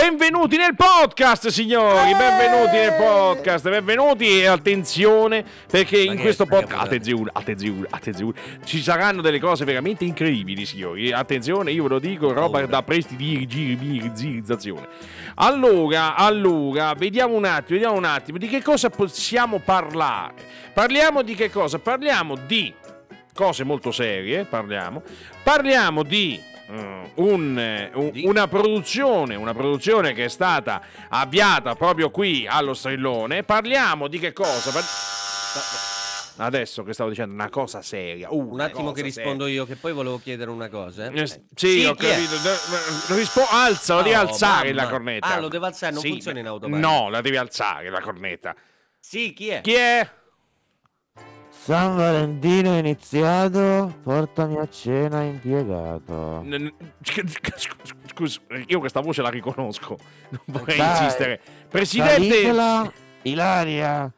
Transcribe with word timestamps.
Benvenuti 0.00 0.56
nel 0.56 0.74
podcast, 0.74 1.48
signori. 1.48 2.14
Benvenuti 2.14 2.72
nel 2.72 2.94
podcast. 2.94 3.68
Benvenuti 3.68 4.40
e 4.40 4.46
attenzione 4.46 5.44
perché 5.70 6.00
in 6.00 6.16
che 6.16 6.22
questo 6.22 6.46
podcast 6.46 6.86
attenzione, 6.86 7.28
attenzione, 7.30 7.86
attenzione. 7.90 8.32
Ci 8.64 8.80
saranno 8.80 9.20
delle 9.20 9.38
cose 9.38 9.66
veramente 9.66 10.06
incredibili, 10.06 10.64
signori. 10.64 11.12
Attenzione, 11.12 11.72
io 11.72 11.82
ve 11.82 11.88
lo 11.90 11.98
dico, 11.98 12.32
roba 12.32 12.64
da 12.64 12.82
prestidigizzazione. 12.82 14.88
Allora, 15.34 16.14
allora, 16.14 16.94
vediamo 16.94 17.34
un 17.34 17.44
attimo, 17.44 17.78
vediamo 17.78 17.98
un 17.98 18.04
attimo 18.04 18.38
di 18.38 18.48
che 18.48 18.62
cosa 18.62 18.88
possiamo 18.88 19.58
parlare. 19.58 20.32
Parliamo 20.72 21.20
di 21.20 21.34
che 21.34 21.50
cosa? 21.50 21.78
Parliamo 21.78 22.36
di 22.46 22.72
cose 23.34 23.64
molto 23.64 23.92
serie, 23.92 24.46
parliamo. 24.46 25.02
Parliamo 25.42 26.02
di 26.02 26.48
un- 27.14 28.12
una 28.24 28.48
produzione, 28.48 29.34
una 29.34 29.54
produzione 29.54 30.12
che 30.12 30.24
è 30.24 30.28
stata 30.28 30.82
avviata 31.08 31.74
proprio 31.74 32.10
qui 32.10 32.46
allo 32.46 32.74
Strillone. 32.74 33.42
Parliamo 33.42 34.06
di 34.08 34.18
che 34.18 34.32
cosa? 34.32 34.70
Adesso 36.42 36.84
che 36.84 36.94
stavo 36.94 37.10
dicendo 37.10 37.34
una 37.34 37.50
cosa 37.50 37.82
seria. 37.82 38.28
uh, 38.32 38.52
Un 38.52 38.60
attimo 38.60 38.92
che 38.92 39.02
rispondo 39.02 39.46
io, 39.46 39.66
che 39.66 39.76
poi 39.76 39.92
volevo 39.92 40.18
chiedere 40.18 40.48
una 40.50 40.68
cosa. 40.70 41.04
seria. 41.04 41.20
Eh. 41.20 41.22
Eh, 41.24 41.26
s- 41.26 41.40
sì, 41.54 41.84
ho 41.84 41.92
è? 41.92 41.96
capito. 41.96 42.34
Eh, 42.34 43.14
rispo- 43.14 43.46
alza, 43.50 43.96
lo 43.96 44.02
devi 44.02 44.14
Oh, 44.14 44.20
alzare 44.20 44.68
mamma. 44.72 44.82
la 44.84 44.88
cornetta. 44.88 45.26
Ah, 45.26 45.38
lo 45.40 45.48
devo 45.48 45.66
alzare, 45.66 45.92
non 45.92 46.00
Sì, 46.00 46.08
funziona 46.08 46.38
in 46.38 46.46
autopilot. 46.46 46.80
No, 46.80 47.10
la 47.10 47.20
devi 47.20 47.36
alzare 47.36 47.90
la 47.90 48.00
cornetta. 48.00 48.54
Sì, 48.98 49.34
chi 49.34 49.48
è? 49.48 49.60
Chi 49.60 49.74
è? 49.74 50.08
San 51.62 51.94
Valentino 51.94 52.74
è 52.74 52.78
iniziato, 52.78 53.94
portami 54.02 54.56
a 54.56 54.66
cena 54.68 55.22
impiegato. 55.22 56.42
Scusa, 58.06 58.40
io 58.66 58.78
questa 58.78 59.00
voce 59.00 59.20
la 59.20 59.28
riconosco. 59.28 59.98
Non 60.30 60.40
vorrei 60.46 60.78
Dai, 60.78 60.88
insistere. 61.02 61.40
Presidente. 61.68 62.12
Salitela, 62.14 62.92
Ilaria. 63.22 64.10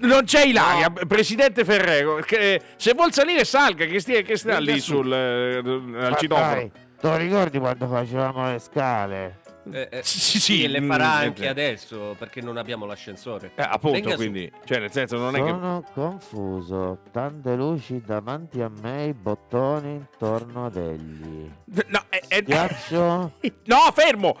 Non 0.00 0.24
c'è 0.24 0.44
Ilaria, 0.44 0.90
Presidente 0.90 1.64
Ferrero. 1.64 2.16
che- 2.16 2.60
se 2.76 2.92
vuol 2.94 3.12
salire, 3.12 3.44
salga, 3.44 3.84
che 3.86 4.00
stia, 4.00 4.20
che 4.22 4.36
stia 4.36 4.56
Venga 4.56 4.72
lì 4.72 4.80
su. 4.80 4.94
sul 4.96 5.12
eh, 5.12 6.04
al 6.04 6.16
citofono. 6.18 6.70
lo 7.00 7.16
ricordi 7.16 7.58
quando 7.58 7.86
facevamo 7.86 8.50
le 8.50 8.58
scale? 8.58 9.40
Eh, 9.70 9.88
eh, 9.90 10.00
Sì, 10.02 10.40
sì, 10.40 10.64
e 10.64 10.68
le 10.68 10.80
mm, 10.80 10.88
farà 10.88 11.22
eh, 11.22 11.26
anche 11.26 11.44
eh. 11.44 11.48
adesso, 11.48 12.16
perché 12.18 12.40
non 12.40 12.56
abbiamo 12.56 12.84
l'ascensore. 12.84 13.52
Eh, 13.54 13.62
appunto, 13.62 13.92
Venga 13.92 14.10
su. 14.10 14.16
quindi, 14.16 14.50
cioè, 14.64 14.78
nel 14.80 14.90
senso, 14.90 15.18
non 15.18 15.36
è 15.36 15.42
che. 15.42 15.48
Sono 15.48 15.84
confuso, 15.94 16.98
tante 17.12 17.54
luci 17.54 18.00
davanti 18.04 18.60
a 18.60 18.68
me, 18.80 19.06
i 19.06 19.12
bottoni 19.12 19.92
intorno 19.92 20.66
ad 20.66 20.76
egli. 20.76 21.50
No, 21.86 22.04
eh, 22.08 22.22
eh, 22.28 22.42
Ghiaccio? 22.42 23.32
no, 23.66 23.78
fermo! 23.94 24.36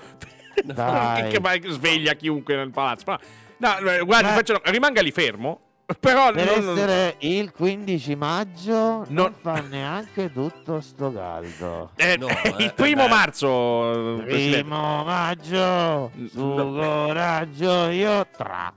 Dai. 0.64 1.28
che, 1.30 1.40
che 1.60 1.70
sveglia 1.70 2.14
chiunque 2.14 2.56
nel 2.56 2.70
palazzo. 2.70 3.04
Ma- 3.06 3.20
no, 3.58 3.90
eh, 3.90 4.00
guardi, 4.00 4.26
Ma- 4.28 4.34
facciano- 4.34 4.60
rimanga 4.64 5.02
lì 5.02 5.10
fermo. 5.12 5.60
Però 6.00 6.32
Per 6.32 6.44
non- 6.44 6.64
non- 6.64 6.74
essere 6.76 7.16
il 7.20 7.50
15 7.52 8.14
maggio 8.16 8.72
non, 8.72 9.06
Non- 9.08 9.34
fa 9.40 9.60
neanche 9.60 10.32
tutto 10.32 10.80
sto 10.80 11.12
caldo. 11.12 11.90
eh, 11.96 12.16
No, 12.18 12.28
eh, 12.42 12.54
eh, 12.58 12.62
il 12.64 12.74
primo 12.74 13.04
eh, 13.04 13.08
marzo, 13.08 14.18
eh, 14.18 14.22
Presidente. 14.22 14.60
Primo 14.60 15.04
maggio, 15.04 16.10
su 16.30 16.44
No. 16.46 16.72
coraggio 16.72 17.88
io 17.88 18.26
tra. 18.36 18.72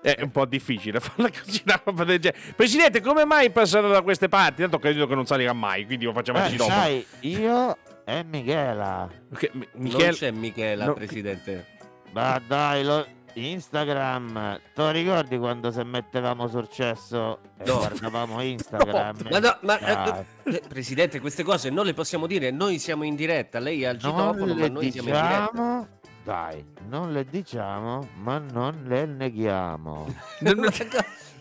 È 0.00 0.16
un 0.20 0.30
po' 0.32 0.46
difficile 0.46 0.98
farla 1.00 1.28
così 1.30 1.62
una 1.64 1.80
roba 1.84 2.04
del 2.04 2.18
genere. 2.18 2.40
Presidente, 2.56 3.00
come 3.00 3.24
mai 3.24 3.46
è 3.46 3.50
passato 3.50 3.88
da 3.88 4.02
queste 4.02 4.28
parti? 4.28 4.62
Tanto 4.62 4.78
credo 4.78 5.06
che 5.06 5.14
non 5.14 5.26
salirà 5.26 5.52
mai, 5.52 5.84
quindi 5.86 6.04
lo 6.04 6.12
facciamo 6.12 6.44
Eh, 6.44 6.50
dopo. 6.56 6.70
sai, 6.70 7.06
io 7.20 7.76
e 8.04 8.24
Michela. 8.24 9.08
Perché 9.28 9.50
Mi- 9.52 9.68
Non 9.74 9.82
Michele- 9.84 10.12
c'è 10.12 10.30
Michela, 10.32 10.86
no, 10.86 10.92
presidente. 10.94 11.66
Ma 12.12 12.40
dai, 12.44 12.82
lo- 12.84 13.06
Instagram, 13.34 14.60
te 14.74 14.82
lo 14.82 14.90
ricordi 14.90 15.38
quando 15.38 15.70
se 15.70 15.84
mettevamo 15.84 16.48
successo 16.48 17.38
e 17.58 17.64
No. 17.66 17.78
guardavamo 17.78 18.40
Instagram? 18.42 19.16
Ma 19.30 19.38
no, 19.38 19.56
ma 19.62 19.78
eh, 19.78 19.94
Dai. 19.94 20.54
eh, 20.56 20.62
presidente, 20.68 21.20
queste 21.20 21.42
cose 21.42 21.70
non 21.70 21.84
le 21.86 21.94
possiamo 21.94 22.26
dire. 22.26 22.50
Noi 22.50 22.78
siamo 22.78 23.04
in 23.04 23.14
diretta. 23.16 23.58
Lei 23.58 23.82
è 23.82 23.86
al 23.86 23.98
non 24.00 24.10
citofono, 24.12 24.54
ma 24.54 24.60
le 24.60 24.68
noi 24.68 24.90
siamo 24.90 25.08
in 25.08 25.14
diretta. 25.14 25.48
diciamo, 25.52 25.88
dai, 26.24 26.64
non 26.88 27.12
le 27.12 27.24
diciamo, 27.24 28.08
ma 28.22 28.38
non 28.38 28.82
le 28.86 29.06
neghiamo. 29.06 30.06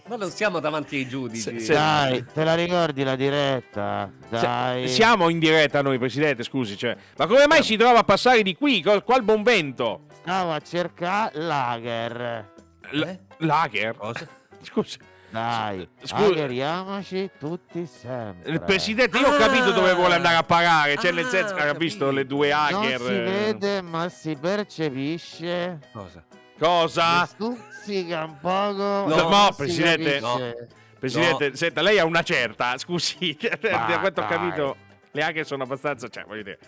ma 0.07 0.15
non 0.15 0.29
siamo 0.31 0.59
davanti 0.59 0.95
ai 0.97 1.07
giudici. 1.07 1.59
Se- 1.59 1.73
Dai, 1.73 2.25
te 2.33 2.43
la 2.43 2.55
ricordi 2.55 3.03
la 3.03 3.15
diretta? 3.15 4.09
Dai. 4.29 4.87
Siamo 4.89 5.29
in 5.29 5.39
diretta 5.39 5.81
noi, 5.81 5.97
Presidente, 5.99 6.43
scusi. 6.43 6.75
Cioè, 6.77 6.95
ma 7.17 7.27
come 7.27 7.45
mai 7.47 7.63
si 7.63 7.77
trova 7.77 7.99
a 7.99 8.03
passare 8.03 8.41
di 8.43 8.55
qui? 8.55 8.81
Col- 8.81 9.03
Qua 9.03 9.17
il 9.17 9.23
buon 9.23 9.43
vento? 9.43 10.01
Stavo 10.21 10.51
a 10.53 10.59
cercare 10.59 11.31
lager. 11.39 12.51
L- 12.91 13.01
Eh? 13.01 13.19
Lager? 13.37 13.95
Cosa? 13.95 14.27
Scusi. 14.61 14.97
Dai, 15.31 15.87
Scusa. 16.03 16.25
agheriamoci 16.25 17.31
tutti 17.39 17.85
sempre. 17.85 18.51
Il 18.51 18.61
Presidente, 18.61 19.17
io 19.17 19.27
ho 19.29 19.33
Ah! 19.35 19.37
capito 19.37 19.71
dove 19.71 19.93
vuole 19.93 20.15
andare 20.15 20.35
a 20.35 20.43
pagare. 20.43 20.97
Cioè, 20.97 21.11
nel 21.11 21.25
Ah, 21.25 21.29
senso, 21.29 21.53
ho 21.55 21.57
ha 21.57 21.73
visto 21.73 21.99
capito. 22.05 22.11
le 22.11 22.25
due 22.25 22.49
Non 22.49 22.59
hacker. 22.83 22.99
si 22.99 23.07
eh, 23.13 23.21
vede, 23.21 23.81
ma 23.81 24.09
si 24.09 24.35
percepisce. 24.35 25.79
Cosa? 25.93 26.23
Cosa? 26.59 27.25
Stuzzica 27.25 28.25
un 28.25 28.37
poco. 28.39 28.83
No, 28.83 29.05
non 29.15 29.29
no, 29.29 29.47
si 29.51 29.55
Presidente. 29.55 30.19
capisce. 30.19 30.67
Presidente, 30.99 31.55
senta, 31.55 31.81
lei 31.81 31.97
ha 31.97 32.05
una 32.05 32.21
certa, 32.21 32.77
scusi, 32.77 33.35
da 33.59 33.99
quanto 33.99 34.21
ho 34.21 34.25
capito, 34.27 34.75
le 35.11 35.23
hacker 35.23 35.45
sono 35.47 35.63
abbastanza, 35.63 36.07
cioè, 36.09 36.25
voglio 36.25 36.43
dire, 36.43 36.59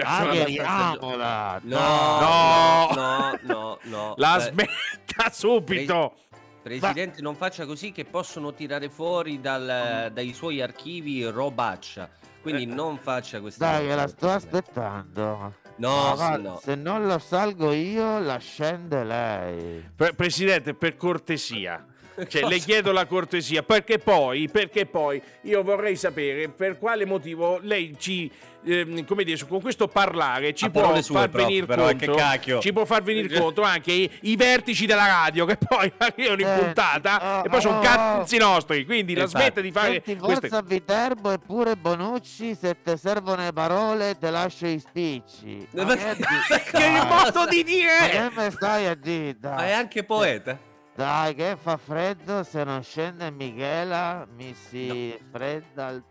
Ah, 0.00 0.18
Agheriamola. 0.20 1.60
No, 1.64 1.78
No. 1.78 2.90
no, 2.94 3.38
no, 3.42 3.78
no. 3.82 4.14
La 4.16 4.36
Eh, 4.38 4.40
smetta 4.50 5.30
subito! 5.30 6.14
Presidente, 6.62 7.20
non 7.22 7.34
faccia 7.34 7.66
così 7.66 7.90
che 7.90 8.04
possono 8.04 8.54
tirare 8.54 8.88
fuori 8.88 9.40
dal- 9.40 10.10
dai 10.12 10.32
suoi 10.32 10.60
archivi 10.62 11.24
robaccia. 11.28 12.08
Quindi 12.40 12.62
Eh. 12.62 12.66
non 12.66 12.98
faccia 12.98 13.40
questa 13.40 13.72
Dai, 13.72 13.88
la 13.88 14.06
sto 14.08 14.30
aspettando. 14.30 15.54
No, 15.76 15.88
Ma 16.04 16.14
va- 16.14 16.36
no. 16.36 16.60
Se 16.62 16.74
non 16.74 17.06
lo 17.06 17.18
salgo 17.18 17.72
io, 17.72 18.18
la 18.20 18.38
scende 18.38 19.02
lei. 19.04 19.90
Pre- 19.96 20.14
Presidente, 20.14 20.74
per 20.74 20.96
cortesia, 20.96 21.84
cioè, 22.28 22.46
le 22.48 22.58
chiedo 22.58 22.92
la 22.92 23.06
cortesia, 23.06 23.62
perché 23.62 23.98
poi, 23.98 24.48
perché 24.48 24.86
poi 24.86 25.20
io 25.42 25.62
vorrei 25.62 25.96
sapere 25.96 26.48
per 26.48 26.78
quale 26.78 27.04
motivo 27.04 27.58
lei 27.62 27.94
ci, 27.98 28.30
ehm, 28.64 29.04
come 29.04 29.24
dire, 29.24 29.44
con 29.46 29.60
questo 29.60 29.88
parlare 29.88 30.54
ci 30.54 30.66
A 30.66 30.70
può 30.70 30.94
far 31.00 31.30
venire 31.30 31.66
conto, 31.66 32.14
che 32.14 32.60
ci 32.60 32.72
può 32.72 32.84
far 32.84 33.02
venire 33.02 33.28
conto 33.38 33.62
anche 33.62 33.92
i, 33.92 34.10
i 34.22 34.36
vertici 34.36 34.86
della 34.86 35.06
radio 35.06 35.44
che 35.44 35.56
poi 35.56 35.92
arrivano 35.98 36.40
in 36.40 36.46
Eh, 36.46 36.58
puntata 36.58 37.40
oh, 37.40 37.46
e 37.46 37.48
poi 37.48 37.60
sono 37.60 37.78
oh, 37.78 37.82
cazzi 37.82 38.36
nostri, 38.36 38.84
quindi 38.84 39.14
la 39.14 39.26
smetta 39.26 39.60
di 39.60 39.72
fare 39.72 40.02
Senti, 40.04 40.16
queste 40.16 40.48
forza 40.48 40.62
Viterbo 40.62 41.32
e 41.32 41.38
pure 41.38 41.76
Bonucci, 41.76 42.54
se 42.54 42.76
te 42.82 42.96
servono 42.96 43.42
le 43.42 43.52
parole 43.52 44.16
te 44.18 44.30
lascio 44.30 44.66
i 44.66 44.78
spicci. 44.78 45.66
Ma 45.72 45.84
Ma- 45.84 45.96
che, 45.96 46.62
Che 46.70 46.88
modo 47.08 47.46
di 47.46 47.58
ma 47.58 47.62
dire! 47.64 48.08
che 48.10 48.30
me 48.34 48.50
stai 48.50 48.86
a 48.86 48.94
dire? 48.94 49.36
Ma 49.40 49.66
è 49.66 49.72
anche 49.72 50.04
poeta. 50.04 50.70
Dai, 50.94 51.34
che 51.34 51.56
fa 51.60 51.78
freddo, 51.78 52.44
se 52.44 52.64
non 52.64 52.82
scende 52.82 53.30
Michela 53.30 54.26
mi 54.36 54.54
si 54.54 55.18
fredda 55.30 55.88
il... 55.88 56.02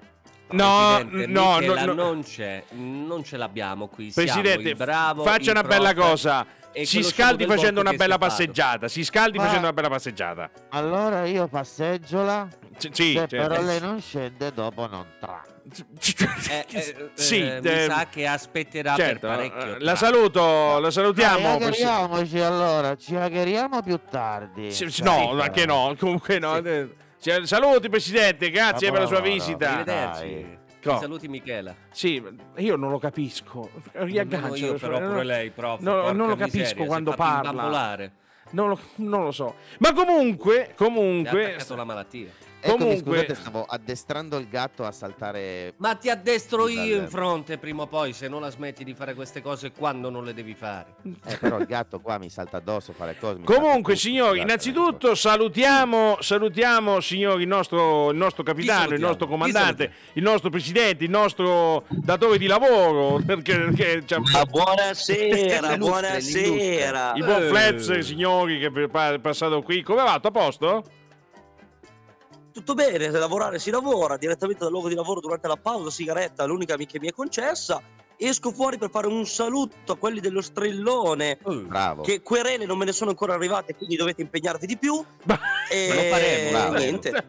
No, 0.52 0.98
Presidente, 1.00 1.28
no, 1.32 1.58
Michela 1.60 1.86
no, 1.86 1.94
no. 1.94 2.04
non 2.04 2.24
c'è, 2.24 2.64
non 2.72 3.24
ce 3.24 3.38
l'abbiamo 3.38 3.88
qui. 3.88 4.12
Presidente, 4.12 4.50
Siamo 4.50 4.68
il 4.70 4.76
bravo, 4.76 5.24
faccia 5.24 5.52
il 5.52 5.58
una 5.58 5.68
bella 5.68 5.94
prof 5.94 6.10
cosa. 6.10 6.46
E 6.74 6.86
Si 6.86 7.04
scaldi 7.04 7.46
facendo 7.46 7.82
una 7.82 7.92
che 7.92 7.98
bella 7.98 8.18
passeggiata. 8.18 8.88
Si 8.88 9.04
scaldi 9.04 9.38
Ma- 9.38 9.44
facendo 9.44 9.64
una 9.68 9.74
bella 9.74 9.90
passeggiata. 9.90 10.50
Allora 10.70 11.26
io 11.26 11.48
passeggiola, 11.48 12.48
C- 12.78 12.90
sì, 12.92 13.14
se 13.14 13.28
certo. 13.28 13.36
però 13.36 13.62
lei 13.62 13.80
non 13.80 14.00
scende 14.02 14.52
dopo 14.54 14.88
non 14.88 15.06
tra. 15.20 15.44
Eh, 16.50 16.66
eh, 16.72 17.10
sì, 17.14 17.40
eh, 17.42 17.62
mi 17.62 17.68
eh, 17.70 17.86
sa 17.88 18.08
che 18.10 18.26
aspetterà 18.28 18.96
certo, 18.96 19.28
per 19.28 19.36
parecchio. 19.38 19.76
eh, 19.76 19.80
la 19.80 19.96
saluto, 19.96 20.80
la 20.80 20.92
salutiamo. 20.92 21.40
Dai, 21.40 21.58
Presi- 21.60 21.84
agheriamoci 21.84 22.40
allora, 22.40 22.96
ci 22.98 23.16
agheriamo 23.16 23.82
più 23.82 24.00
tardi. 24.10 24.72
Sì, 24.72 24.90
sì, 24.90 25.04
no, 25.04 25.40
anche 25.40 25.66
no, 25.66 25.96
comunque 25.98 26.40
no. 26.40 26.56
Sì. 26.56 26.68
eh, 26.68 26.96
ci- 27.22 27.46
Saluti 27.48 27.90
Presidente, 27.90 28.50
grazie 28.50 28.92
per 28.92 29.02
la 29.02 29.08
sua 29.08 29.22
visita. 29.22 29.70
Arrivederci. 29.72 30.22
Dai. 30.24 30.60
Co- 30.82 31.00
saluti 31.00 31.28
Michela. 31.28 31.76
Sì, 31.92 32.22
io 32.58 32.76
non 32.76 32.90
lo 32.92 32.98
capisco. 33.00 33.70
Riaggancio. 33.94 34.66
io 34.66 34.74
però 34.76 35.00
non- 35.00 35.10
pure 35.10 35.24
lei, 35.24 35.50
prof. 35.52 35.80
no, 35.82 36.12
non 36.12 36.28
lo 36.28 36.36
miseria, 36.36 36.46
capisco 36.46 36.84
è 36.84 36.86
quando 36.88 37.14
parla. 37.14 38.10
Non 38.52 38.70
lo, 38.70 38.80
non 38.96 39.24
lo 39.24 39.32
so. 39.32 39.56
Ma 39.78 39.94
comunque, 39.94 40.56
Mi 40.58 40.62
ha 40.64 40.74
comunque, 40.76 41.46
attaccato 41.46 41.76
la 41.76 41.84
malattia. 41.84 42.30
Eccomi, 42.64 42.78
Comunque- 42.84 43.16
scusate, 43.16 43.36
stavo 43.36 43.66
addestrando 43.68 44.38
il 44.38 44.48
gatto 44.48 44.84
a 44.86 44.92
saltare. 44.92 45.74
Ma 45.78 45.96
ti 45.96 46.10
addestro 46.10 46.68
io 46.68 46.96
in 46.98 47.08
fronte 47.08 47.58
prima 47.58 47.84
o 47.84 47.88
poi 47.88 48.14
se 48.14 48.28
non 48.28 48.42
la 48.42 48.52
smetti 48.52 48.84
di 48.84 48.94
fare 48.94 49.16
queste 49.16 49.42
cose 49.42 49.72
quando 49.72 50.10
non 50.12 50.24
le 50.24 50.34
devi 50.36 50.54
fare. 50.54 50.96
Eh, 51.26 51.38
però 51.38 51.58
il 51.60 51.66
gatto 51.66 52.00
qua 52.00 52.20
mi 52.20 52.30
salta 52.30 52.58
addosso, 52.58 52.94
fa 52.94 53.06
le 53.06 53.18
cose. 53.20 53.42
Comunque, 53.44 53.94
tutto, 53.94 54.06
signori, 54.06 54.40
scusate, 54.40 54.42
innanzitutto 54.48 55.16
salutiamo, 55.16 56.18
salutiamo 56.20 57.00
signori, 57.00 57.42
il 57.42 57.48
nostro, 57.48 58.12
il 58.12 58.18
nostro 58.18 58.44
capitano, 58.44 58.94
il 58.94 59.00
nostro 59.02 59.26
comandante, 59.28 59.92
il 60.14 60.24
nostro 60.24 60.50
presidente, 60.52 61.04
il 61.04 61.10
nostro 61.10 61.86
datore 61.90 62.38
di 62.38 62.46
lavoro. 62.48 63.20
Perché, 63.32 63.58
perché 63.58 64.04
c'ha- 64.06 64.20
Ma 64.20 64.46
buonasera, 64.46 65.78
buonasera. 65.78 67.14
il 67.16 67.24
buon. 67.24 67.42
Flaps, 67.48 68.00
signori, 68.00 68.60
che 68.60 68.68
è 68.84 68.88
pa- 68.88 69.18
passato 69.20 69.62
qui. 69.62 69.82
Come 69.82 70.04
va? 70.04 70.14
Tutto 70.16 70.28
a 70.28 70.32
posto? 70.32 70.84
Tutto 72.52 72.74
bene, 72.74 73.10
lavorare 73.10 73.60
si 73.60 73.70
lavora, 73.70 74.18
direttamente 74.18 74.64
dal 74.64 74.72
luogo 74.72 74.90
di 74.90 74.96
lavoro 74.96 75.22
durante 75.22 75.48
la 75.48 75.56
pausa, 75.56 75.90
sigaretta, 75.90 76.44
l'unica 76.46 76.76
che 76.76 77.00
mi 77.00 77.08
è 77.08 77.12
concessa. 77.14 77.82
Esco 78.24 78.52
fuori 78.52 78.78
per 78.78 78.92
fare 78.92 79.08
un 79.08 79.26
saluto 79.26 79.94
a 79.94 79.98
quelli 79.98 80.20
dello 80.20 80.42
strellone, 80.42 81.40
Bravo. 81.44 82.04
che 82.04 82.22
querele 82.22 82.66
non 82.68 82.78
me 82.78 82.86
ne 82.86 82.92
sono 82.92 83.10
ancora 83.10 83.34
arrivate, 83.34 83.74
quindi 83.76 83.96
dovete 83.96 84.22
impegnarvi 84.22 84.68
di 84.68 84.78
più. 84.78 85.04
E 85.72 85.88
Lo 85.88 86.02
faremo, 86.16 86.50
bravo. 86.52 86.76
niente. 86.76 87.12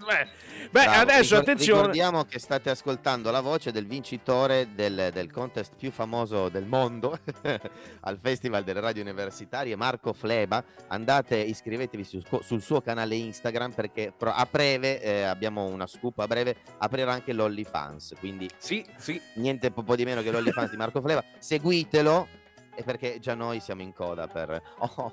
Beh, 0.00 0.28
beh, 0.70 0.84
Bravo. 0.84 1.00
adesso 1.00 1.20
Ricor- 1.36 1.38
attenzione. 1.40 1.78
Ricordiamo 1.80 2.24
che 2.24 2.38
state 2.38 2.68
ascoltando 2.70 3.30
la 3.30 3.40
voce 3.40 3.70
del 3.72 3.86
vincitore 3.86 4.68
del, 4.74 5.08
del 5.12 5.30
contest 5.30 5.72
più 5.76 5.90
famoso 5.90 6.48
del 6.50 6.64
mondo 6.66 7.18
al 8.00 8.18
Festival 8.20 8.64
delle 8.64 8.80
Radio 8.80 9.02
Universitarie, 9.02 9.76
Marco 9.76 10.12
Fleba. 10.12 10.62
Andate, 10.88 11.36
iscrivetevi 11.36 12.04
su- 12.04 12.20
sul 12.42 12.60
suo 12.62 12.80
canale 12.82 13.14
Instagram 13.14 13.72
perché 13.72 14.12
a 14.18 14.46
breve, 14.50 15.00
eh, 15.02 15.22
abbiamo 15.22 15.64
una 15.66 15.86
scoop, 15.86 16.18
a 16.18 16.26
breve 16.26 16.56
aprirà 16.78 17.12
anche 17.12 17.32
l'OnlyFans. 17.32 18.14
Quindi 18.18 18.48
Sì, 18.58 18.84
sì. 18.98 19.18
niente 19.36 19.70
po' 19.70 19.96
di 19.96 20.04
meno 20.04 20.19
che 20.22 20.30
l'OnlyFans 20.30 20.70
di 20.70 20.76
Marco 20.76 21.00
Fleva. 21.00 21.22
Seguitelo. 21.38 22.38
E 22.72 22.82
perché 22.82 23.18
già 23.18 23.34
noi 23.34 23.60
siamo 23.60 23.82
in 23.82 23.92
coda 23.92 24.26
per, 24.26 24.50
oh, 24.78 25.12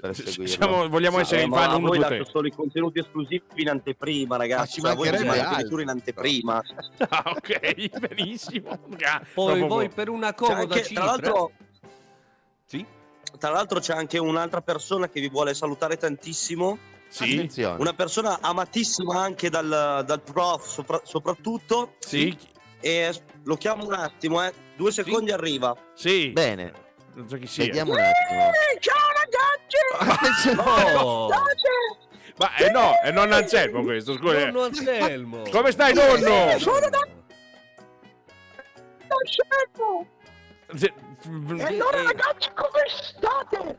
per 0.00 0.14
seguirlo. 0.14 0.46
Siamo- 0.46 0.88
vogliamo 0.88 1.18
essere 1.18 1.40
Eh, 1.42 1.44
in 1.44 1.50
fan 1.52 1.70
a 1.70 1.76
1, 1.76 1.86
voi 1.86 1.98
2, 1.98 2.08
date 2.08 2.22
3. 2.22 2.30
solo 2.30 2.46
i 2.46 2.50
contenuti 2.52 2.98
esclusivi 3.00 3.42
in 3.56 3.68
anteprima, 3.68 4.36
ragazzi. 4.36 4.80
Ma 4.80 4.92
ci 4.92 4.96
mancherebbe 4.96 5.40
addirittura 5.40 5.82
in 5.82 5.88
anteprima. 5.88 6.62
Ah, 7.08 7.24
ok, 7.36 7.98
benissimo. 8.08 8.78
Poi 9.34 9.60
voi 9.66 9.88
per 9.90 10.08
una 10.08 10.32
comoda 10.32 10.60
anche- 10.74 10.84
cifra. 10.84 11.02
tra 11.02 11.10
l'altro, 11.10 11.50
Sì? 12.64 12.86
tra 13.38 13.50
l'altro 13.50 13.80
c'è 13.80 13.94
anche 13.94 14.18
un'altra 14.18 14.62
persona 14.62 15.08
che 15.08 15.20
vi 15.20 15.28
vuole 15.28 15.52
salutare 15.54 15.96
tantissimo. 15.96 16.78
Sì, 17.08 17.34
Attenzione. 17.34 17.80
Una 17.80 17.92
persona 17.94 18.38
amatissima 18.40 19.20
anche 19.20 19.48
dal, 19.50 20.04
dal 20.06 20.20
prof, 20.22 20.66
sopra- 20.66 21.00
soprattutto. 21.04 21.94
sì, 21.98 22.36
E 22.80 23.12
lo 23.44 23.56
chiamo 23.56 23.84
un 23.86 23.92
attimo, 23.94 24.44
eh. 24.44 24.52
Due 24.76 24.92
secondi 24.92 25.32
arriva. 25.32 25.76
sì. 25.94 26.30
Bene, 26.30 26.72
Non 27.14 27.28
so 27.28 27.36
chi 27.36 27.46
sia. 27.46 27.64
vediamo 27.64 27.92
un 27.92 27.98
attimo. 27.98 28.50
ciao 28.80 29.08
ragazzi! 29.16 30.56
Oh, 31.00 31.28
Ma 32.36 32.54
eh 32.56 32.70
no, 32.70 32.92
è 33.02 33.10
nonno 33.10 33.34
Anselmo 33.34 33.82
questo, 33.82 34.14
scusa. 34.14 34.44
nonno 34.46 34.62
Anselmo. 34.64 35.42
Come 35.50 35.72
stai, 35.72 35.92
nonno? 35.92 36.58
Sono 36.58 36.88
da 36.88 37.00
Se- 40.76 40.92
E 40.92 41.64
allora 41.64 42.02
ragazzi 42.02 42.48
come 42.54 42.84
state? 42.88 43.78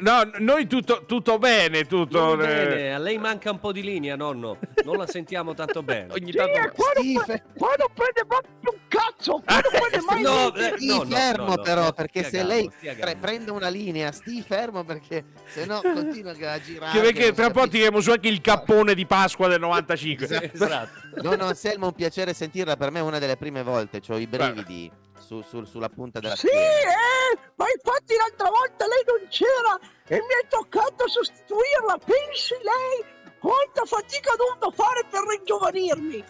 No, 0.00 0.30
noi 0.38 0.66
tutto, 0.66 1.04
tutto 1.06 1.38
bene, 1.38 1.84
tutto... 1.84 2.30
Tutto 2.30 2.42
eh, 2.42 2.46
bene, 2.46 2.94
a 2.94 2.98
lei 2.98 3.18
manca 3.18 3.50
un 3.50 3.58
po' 3.58 3.72
di 3.72 3.82
linea, 3.82 4.16
nonno. 4.16 4.58
Non 4.84 4.96
la 4.96 5.06
sentiamo 5.06 5.54
tanto 5.54 5.82
bene. 5.82 6.12
Ogni 6.12 6.32
tanto... 6.32 6.72
Steve, 6.92 7.44
Qua 7.56 7.74
non 7.78 7.88
prende 7.94 8.24
proprio 8.26 8.72
un 8.72 8.78
cazzo! 8.88 9.42
Qua 9.44 9.54
non 9.54 9.70
prende 9.88 10.06
mai 10.06 10.22
No, 10.22 10.54
eh, 10.54 10.72
stii 10.76 10.88
no, 10.88 10.96
no, 10.96 11.04
fermo 11.04 11.44
no, 11.44 11.54
no, 11.54 11.62
però, 11.62 11.92
perché 11.92 12.24
se 12.24 12.38
calmo, 12.38 12.48
lei 12.48 12.70
pre- 12.80 13.16
prende 13.16 13.50
una 13.50 13.68
linea, 13.68 14.12
stii 14.12 14.42
fermo 14.42 14.84
perché 14.84 15.24
se 15.46 15.64
no 15.64 15.80
continua 15.94 16.32
a 16.32 16.60
girare. 16.60 16.92
Che 16.92 17.00
perché 17.00 17.24
non 17.26 17.34
tra 17.34 17.46
un 17.46 17.52
po' 17.52 17.68
tireremo 17.68 18.00
su 18.00 18.10
anche 18.10 18.28
il 18.28 18.40
cappone 18.40 18.94
di 18.94 19.06
Pasqua 19.06 19.48
del 19.48 19.60
95. 19.60 20.50
Esatto. 20.52 20.90
No, 21.22 21.34
no, 21.34 21.46
Anselmo, 21.46 21.86
un 21.86 21.94
piacere 21.94 22.34
sentirla, 22.34 22.76
per 22.76 22.90
me 22.90 22.98
è 22.98 23.02
una 23.02 23.18
delle 23.18 23.36
prime 23.36 23.62
volte, 23.62 24.00
ho 24.08 24.18
i 24.18 24.26
brividi 24.26 24.90
su- 25.20 25.42
su- 25.42 25.64
sulla 25.64 25.88
punta 25.88 26.20
della 26.20 26.36
Sì, 26.36 26.46
schiena. 26.48 26.62
eh, 26.92 27.38
ma 27.56 27.66
infatti 27.74 28.14
l'altra 28.16 28.48
volta 28.50 28.86
lei 28.86 29.02
non 29.06 29.28
c'era 29.28 29.78
e 30.06 30.16
mi 30.16 30.34
è 30.42 30.46
toccato 30.48 31.08
sostituirla. 31.08 31.98
Pensi 32.04 32.54
lei 32.62 33.04
quanta 33.38 33.84
fatica 33.84 34.32
ho 34.32 34.36
dovuto 34.36 34.70
fare 34.70 35.04
per 35.10 35.22
ringiovanirmi? 35.28 36.24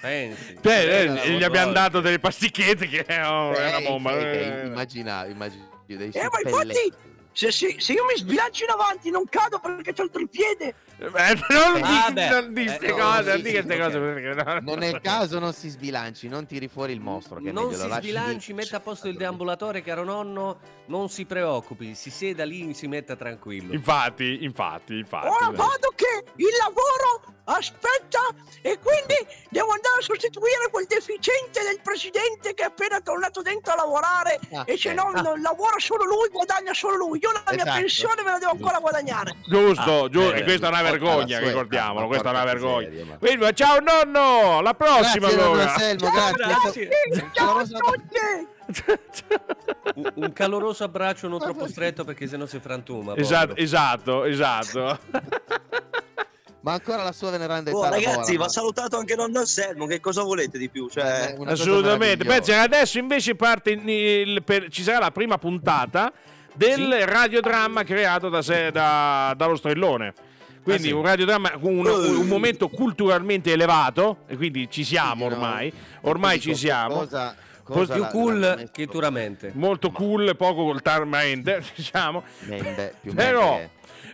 Pensi. 0.00 0.54
Beh, 0.60 1.02
eh, 1.02 1.30
gli 1.36 1.42
abbiamo 1.44 1.72
dato 1.72 2.00
delle 2.00 2.18
pasticchette 2.18 2.86
che 2.88 3.00
oh, 3.24 3.52
è 3.52 3.68
una 3.68 3.76
Eh, 3.78 3.82
bomba. 3.84 4.12
eh, 4.12 4.22
eh. 4.24 4.60
eh, 4.62 4.66
immaginavo, 4.66 5.30
immaginavo 5.30 5.70
dei 5.86 6.10
Eh, 6.12 6.28
ma 6.30 6.40
infatti, 6.42 6.92
se, 7.32 7.52
se- 7.52 7.76
se 7.78 7.92
io 7.92 8.04
mi 8.06 8.16
sbilancio 8.16 8.64
in 8.64 8.70
avanti 8.70 9.10
non 9.10 9.24
cado 9.28 9.58
perché 9.60 9.92
c'ho 9.92 10.04
il 10.04 10.10
tripiede. 10.10 10.74
Eh, 11.04 11.34
non 11.48 11.82
Ah, 11.82 12.04
di, 12.08 12.12
beh. 12.14 12.28
non 12.28 12.52
di 12.54 12.64
Eh, 12.64 12.68
ste 12.68 12.86
no, 12.88 12.94
cose, 12.96 13.22
sì, 13.22 13.28
non 13.28 13.36
di 13.42 13.44
sì, 13.48 13.52
queste 13.52 13.74
ok. 13.74 13.80
cose. 13.82 13.98
perché 13.98 14.44
no. 14.44 14.60
Non 14.72 14.82
è 14.82 14.86
il 14.88 15.00
caso, 15.00 15.38
non 15.38 15.52
si 15.52 15.68
sbilanci, 15.68 16.28
non 16.28 16.46
tiri 16.46 16.68
fuori 16.68 16.92
il 16.92 17.00
mostro. 17.00 17.40
Che 17.40 17.50
Non 17.52 17.72
si 17.74 17.88
sbilanci, 17.88 18.52
metta 18.52 18.76
a 18.76 18.80
posto 18.80 19.08
il 19.08 19.16
deambulatore, 19.16 19.82
caro 19.82 20.04
nonno. 20.04 20.58
Non 20.86 21.08
si 21.08 21.24
preoccupi, 21.24 21.94
si 21.94 22.10
sieda 22.10 22.44
lì, 22.44 22.72
si 22.74 22.86
metta 22.86 23.16
tranquillo. 23.16 23.72
Infatti, 23.72 24.44
infatti, 24.44 24.98
infatti. 24.98 25.26
Ora 25.26 25.50
vado 25.50 25.92
che 25.94 26.24
il 26.36 26.46
lavoro 26.58 27.30
aspetta 27.44 28.20
e 28.62 28.78
quindi 28.78 29.16
devo 29.50 29.70
andare 29.72 29.98
a 29.98 30.02
sostituire 30.02 30.68
quel 30.70 30.86
deficiente 30.86 31.62
del 31.62 31.80
presidente 31.82 32.54
che 32.54 32.62
è 32.62 32.66
appena 32.66 33.00
tornato 33.00 33.42
dentro 33.42 33.72
a 33.72 33.76
lavorare 33.76 34.38
Ah, 34.52 34.62
e 34.66 34.76
se 34.76 34.92
no 34.92 35.10
Ah. 35.12 35.36
lavora 35.38 35.76
solo 35.78 36.04
lui, 36.04 36.28
guadagna 36.30 36.72
solo 36.72 36.96
lui. 36.96 37.18
Io 37.20 37.30
la 37.32 37.42
mia 37.50 37.62
Esatto. 37.62 37.78
pensione 37.80 38.22
me 38.22 38.30
la 38.30 38.38
devo 38.38 38.52
ancora 38.52 38.78
guadagnare. 38.78 39.34
Giusto, 39.48 40.04
Ah, 40.04 40.08
giusto, 40.08 40.34
eh, 40.34 40.38
e 40.40 40.42
questa 40.44 40.66
è 40.66 40.68
una 40.70 40.80
porca 40.82 40.91
vergogna, 40.98 41.34
la 41.36 41.38
sua- 41.38 41.46
ricordiamolo, 41.48 42.06
questa 42.06 42.28
è 42.28 42.30
una 42.32 42.44
vergogna. 42.44 42.88
miseria, 42.88 43.04
ma- 43.04 43.16
Quindi, 43.18 43.54
ciao 43.54 43.78
nonno, 43.80 44.58
alla 44.58 44.74
prossima 44.74 45.28
Grazie, 45.28 45.36
nonno 45.36 45.50
allora. 45.52 45.72
Anselmo, 45.72 46.00
Ciao, 46.10 46.32
grazie. 46.32 46.44
ragazzi, 46.44 47.30
ciao 47.32 47.62
tutti! 47.62 49.26
Un, 49.94 50.12
un 50.14 50.32
caloroso 50.32 50.84
abbraccio 50.84 51.28
non 51.28 51.38
troppo 51.40 51.66
stretto 51.66 52.04
perché 52.04 52.26
sennò 52.26 52.46
si 52.46 52.58
frantuma. 52.60 53.14
esatto, 53.16 53.54
esatto, 53.56 54.24
esatto. 54.24 54.98
Ma 56.60 56.74
ancora 56.74 57.02
la 57.02 57.10
sua 57.12 57.30
veneranda 57.30 57.70
età 57.70 57.78
Oh, 57.78 57.88
ragazzi, 57.90 58.36
va 58.36 58.44
ma- 58.44 58.48
salutato 58.48 58.96
anche 58.96 59.16
nonno 59.16 59.40
Anselmo. 59.40 59.86
Che 59.86 59.98
cosa 59.98 60.22
volete 60.22 60.58
di 60.58 60.68
più? 60.68 60.88
Cioè, 60.88 61.34
Assolutamente. 61.44 62.24
che 62.24 62.54
adesso 62.54 62.98
invece 62.98 63.34
parte 63.34 63.70
il- 63.70 63.88
il- 63.88 64.42
per- 64.44 64.68
ci 64.70 64.84
sarà 64.84 65.00
la 65.00 65.10
prima 65.10 65.38
puntata 65.38 66.12
del 66.54 67.04
radiodramma 67.04 67.82
creato 67.82 68.28
da, 68.28 68.42
se- 68.42 68.70
da- 68.70 69.34
dallo 69.36 69.56
Strellone. 69.56 70.14
Quindi 70.62 70.82
Ah, 70.82 70.86
sì. 70.86 70.92
un 70.92 71.02
radiodramma 71.02 71.50
con 71.58 71.76
un, 71.78 71.86
Eh. 71.86 71.90
un 72.16 72.26
momento 72.28 72.68
culturalmente 72.68 73.52
elevato, 73.52 74.18
e 74.28 74.36
quindi 74.36 74.68
ci 74.70 74.84
siamo 74.84 75.24
ormai, 75.26 75.72
ormai 76.02 76.38
ci 76.40 76.54
siamo. 76.54 76.94
Cosa, 76.94 77.34
Più 77.64 77.74
cosa 77.74 77.92
Più 77.94 78.02
la- 78.02 78.08
cool 78.08 78.38
la- 78.40 78.54
la- 78.56 78.62
che 78.72 78.86
duramente. 78.86 79.50
Molto 79.54 79.90
cool, 79.90 80.36
poco 80.36 80.62
voltarmente, 80.62 81.62
diciamo. 81.74 82.22
Mende, 82.40 82.94
più 83.00 83.14
Però, 83.14 83.52
mende. 83.56 83.70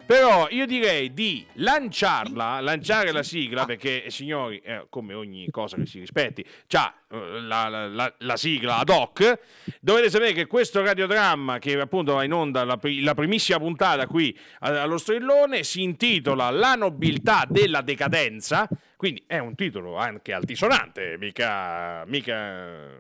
Però 0.09 0.49
io 0.49 0.65
direi 0.65 1.13
di 1.13 1.45
lanciarla, 1.57 2.61
lanciare 2.61 3.13
la 3.13 3.23
sigla, 3.23 3.67
perché 3.67 4.09
signori, 4.09 4.59
eh, 4.65 4.87
come 4.89 5.13
ogni 5.13 5.51
cosa 5.51 5.77
che 5.77 5.85
si 5.85 5.99
rispetti, 5.99 6.43
c'ha 6.67 6.95
eh, 7.11 7.41
la, 7.43 7.69
la- 7.69 7.87
la- 7.89 8.15
la 8.21 8.37
sigla 8.39 8.79
ad 8.79 8.89
hoc. 8.89 9.39
Dovete 9.83 10.09
sapere 10.09 10.33
che 10.33 10.47
questo 10.47 10.83
radiodramma, 10.83 11.59
che 11.59 11.79
appunto 11.79 12.15
va 12.15 12.25
in 12.25 12.33
onda 12.33 12.65
la, 12.65 12.79
pri- 12.79 13.03
la 13.03 13.13
primissima 13.13 13.59
puntata 13.59 14.07
qui 14.07 14.35
allo 14.61 14.97
Strillone, 14.97 15.63
si 15.63 15.83
intitola 15.83 16.49
La 16.49 16.75
nobiltà 16.75 17.45
della 17.47 17.83
decadenza. 17.83 18.67
Quindi 18.97 19.23
è 19.27 19.37
un 19.37 19.55
titolo 19.57 19.97
anche 19.99 20.33
altisonante, 20.33 21.17
mica, 21.19 22.05
mica 22.07 22.99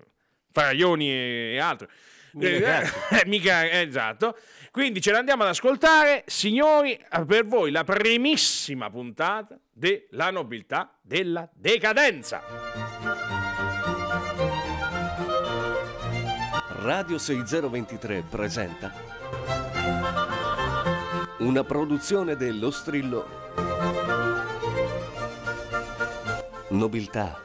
Faraglioni 0.53 1.11
e 1.11 1.59
altro. 1.59 1.89
Mica 2.33 2.83
Eh, 3.11 3.27
mica, 3.27 3.65
eh, 3.65 3.87
esatto. 3.87 4.37
Quindi 4.71 5.01
ce 5.01 5.13
l'andiamo 5.13 5.43
ad 5.43 5.49
ascoltare, 5.49 6.25
signori, 6.27 6.93
eh, 6.93 7.25
per 7.25 7.47
voi 7.47 7.71
la 7.71 7.85
primissima 7.85 8.91
puntata 8.91 9.59
della 9.73 10.31
nobiltà 10.31 10.97
della 11.03 11.49
decadenza. 11.55 12.43
Radio 16.81 17.19
6023 17.19 18.23
presenta 18.29 18.93
una 21.39 21.63
produzione 21.63 22.37
dello 22.37 22.71
Strillo. 22.71 23.27
Nobiltà, 26.71 27.41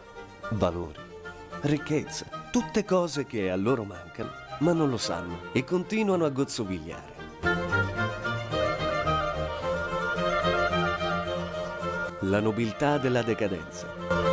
valori, 0.51 0.99
ricchezza, 1.61 2.25
tutte 2.51 2.83
cose 2.85 3.25
che 3.25 3.51
a 3.51 3.55
loro 3.55 3.83
mancano, 3.83 4.31
ma 4.63 4.71
non 4.71 4.89
lo 4.89 4.97
sanno 4.97 5.51
e 5.51 5.65
continuano 5.65 6.23
a 6.25 6.29
gozzovigliare. 6.29 7.11
la 12.21 12.39
nobiltà 12.39 12.97
della 12.97 13.21
decadenza. 13.21 14.32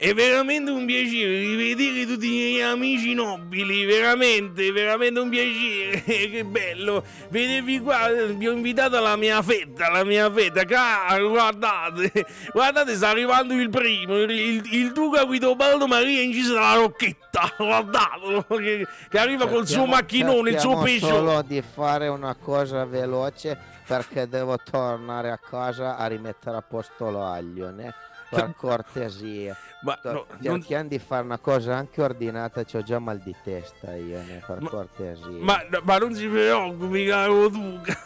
È 0.00 0.14
veramente 0.14 0.70
un 0.70 0.86
piacere 0.86 1.40
rivedere 1.40 2.06
tutti 2.06 2.26
i 2.26 2.30
miei 2.30 2.62
amici 2.62 3.14
nobili, 3.14 3.84
veramente, 3.84 4.70
veramente 4.70 5.18
un 5.18 5.28
piacere, 5.28 6.04
che 6.30 6.44
bello. 6.44 7.02
Vedervi 7.30 7.80
qua, 7.80 8.08
vi 8.12 8.46
ho 8.46 8.52
invitato 8.52 8.96
alla 8.96 9.16
mia 9.16 9.42
fetta, 9.42 9.86
alla 9.86 10.04
mia 10.04 10.30
fetta, 10.30 10.62
caro, 10.62 11.30
guardate, 11.30 12.12
guardate, 12.54 12.94
sta 12.94 13.08
arrivando 13.08 13.54
il 13.54 13.70
primo, 13.70 14.18
il, 14.18 14.30
il, 14.30 14.62
il 14.72 14.92
duca 14.92 15.24
Guidobaldo 15.24 15.88
Maria 15.88 16.22
incisa 16.22 16.52
dalla 16.52 16.74
rocchetta, 16.74 17.54
guardatelo, 17.58 18.44
che, 18.56 18.86
che 19.10 19.18
arriva 19.18 19.48
col 19.48 19.66
suo 19.66 19.84
Cerchiamo- 19.84 19.94
macchinone, 19.94 20.50
il 20.50 20.60
suo 20.60 20.74
cerchiamo 20.76 20.84
pesce. 20.84 21.06
solo 21.08 21.42
di 21.42 21.60
fare 21.60 22.06
una 22.06 22.36
cosa 22.36 22.84
veloce 22.84 23.58
perché 23.84 24.28
devo 24.28 24.58
tornare 24.62 25.32
a 25.32 25.38
casa 25.38 25.96
a 25.96 26.06
rimettere 26.06 26.56
a 26.56 26.62
posto 26.62 27.10
l'aglio, 27.10 27.72
né? 27.72 27.92
Per 28.30 28.54
cortesia. 28.56 29.56
Ma 29.82 29.98
no, 30.02 30.26
non- 30.40 30.60
Cerchiamo 30.60 30.88
di 30.88 30.98
fare 30.98 31.24
una 31.24 31.38
cosa 31.38 31.76
anche 31.76 32.02
ordinata, 32.02 32.64
c'ho 32.64 32.82
già 32.82 32.98
mal 32.98 33.18
di 33.18 33.34
testa 33.44 33.94
io? 33.94 34.20
Per 34.44 34.60
Ma- 34.60 34.68
cortesia. 34.68 35.26
Ma, 35.38 35.64
ma 35.82 35.98
non 35.98 36.14
si 36.14 36.26
preoccupi, 36.26 37.06
caro 37.06 37.48
Duca. 37.48 37.96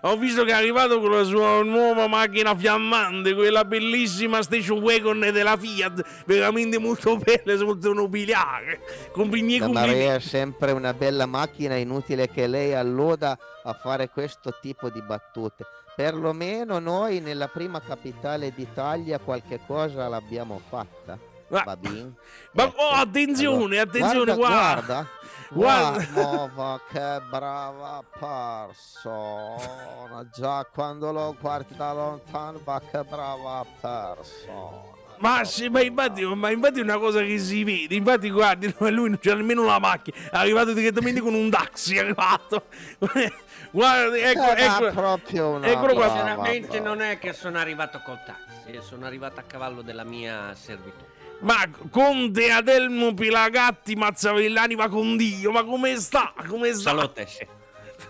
Ho 0.02 0.16
visto 0.16 0.42
che 0.44 0.50
è 0.50 0.54
arrivato 0.54 1.00
con 1.00 1.10
la 1.10 1.22
sua 1.24 1.62
nuova 1.62 2.06
macchina 2.06 2.56
fiammante, 2.56 3.34
quella 3.34 3.64
bellissima 3.64 4.42
station 4.42 4.78
wagon 4.80 5.20
della 5.20 5.56
Fiat, 5.56 6.24
veramente 6.24 6.78
molto 6.78 7.18
bella, 7.18 7.62
molto 7.62 7.92
nobiliare. 7.92 8.80
La 8.86 9.10
complimenti. 9.12 9.70
Maria 9.70 10.14
è 10.14 10.20
sempre 10.20 10.72
una 10.72 10.94
bella 10.94 11.26
macchina, 11.26 11.76
inutile 11.76 12.28
che 12.28 12.46
lei 12.46 12.74
alluda 12.74 13.38
a 13.64 13.72
fare 13.74 14.08
questo 14.08 14.56
tipo 14.60 14.88
di 14.88 15.02
battute. 15.02 15.66
Perlomeno 15.94 16.78
noi 16.78 17.20
nella 17.20 17.48
prima 17.48 17.80
capitale 17.80 18.50
d'Italia 18.52 19.18
qualche 19.18 19.60
cosa 19.66 20.08
l'abbiamo 20.08 20.60
fatta. 20.68 21.18
Ma- 21.48 21.62
Va 21.64 21.76
bene? 21.76 22.14
Ma 22.52 22.64
Ecco, 22.64 22.80
oh, 22.80 22.90
attenzione, 22.92 23.78
allora, 23.78 23.82
attenzione, 23.82 24.34
guarda. 24.34 25.06
guarda. 25.50 25.50
Guarda, 25.50 26.48
Guarda, 26.48 26.80
che 26.90 27.20
brava 27.28 28.02
persona. 28.18 30.26
Già 30.32 30.66
quando 30.72 31.12
lo 31.12 31.36
guardi 31.38 31.76
da 31.76 31.92
lontano, 31.92 32.58
va 32.64 32.80
che 32.90 33.04
brava 33.04 33.66
persona. 33.80 35.00
Ma, 35.22 35.44
sì, 35.44 35.68
ma, 35.68 35.80
infatti, 35.80 36.24
ma 36.24 36.50
infatti 36.50 36.80
è 36.80 36.82
una 36.82 36.98
cosa 36.98 37.22
che 37.22 37.38
si 37.38 37.62
vede, 37.62 37.94
infatti 37.94 38.28
guardi, 38.28 38.74
lui 38.90 39.08
non 39.08 39.18
c'è 39.20 39.34
nemmeno 39.34 39.64
la 39.64 39.78
macchina, 39.78 40.16
è 40.16 40.30
arrivato 40.32 40.72
direttamente 40.72 41.20
con 41.20 41.32
un 41.32 41.48
taxi, 41.48 41.94
è 41.94 42.00
arrivato. 42.00 42.64
Guarda, 43.70 44.16
ecco, 44.16 44.54
Eh, 44.54 44.64
ecco, 44.64 44.90
proprio 44.90 45.48
una 45.50 45.66
eccolo 45.68 45.94
qua. 45.94 46.08
Sinceramente 46.08 46.80
non 46.80 47.00
è 47.00 47.18
che 47.18 47.32
sono 47.32 47.56
arrivato 47.58 48.02
col 48.04 48.18
taxi, 48.26 48.78
sono 48.82 49.06
arrivato 49.06 49.38
a 49.38 49.44
cavallo 49.44 49.80
della 49.80 50.04
mia 50.04 50.54
servitù. 50.56 51.04
Ma 51.38 51.68
Conte 51.90 52.50
Adelmo 52.50 53.14
Pilagatti 53.14 53.94
Mazzavellani 53.94 54.74
va 54.74 54.88
con 54.88 55.16
Dio, 55.16 55.52
ma 55.52 55.64
come 55.64 55.96
sta? 55.96 56.34
Come 56.46 56.72
sta? 56.72 56.90
Salute, 56.90 57.26
sì. 57.26 57.46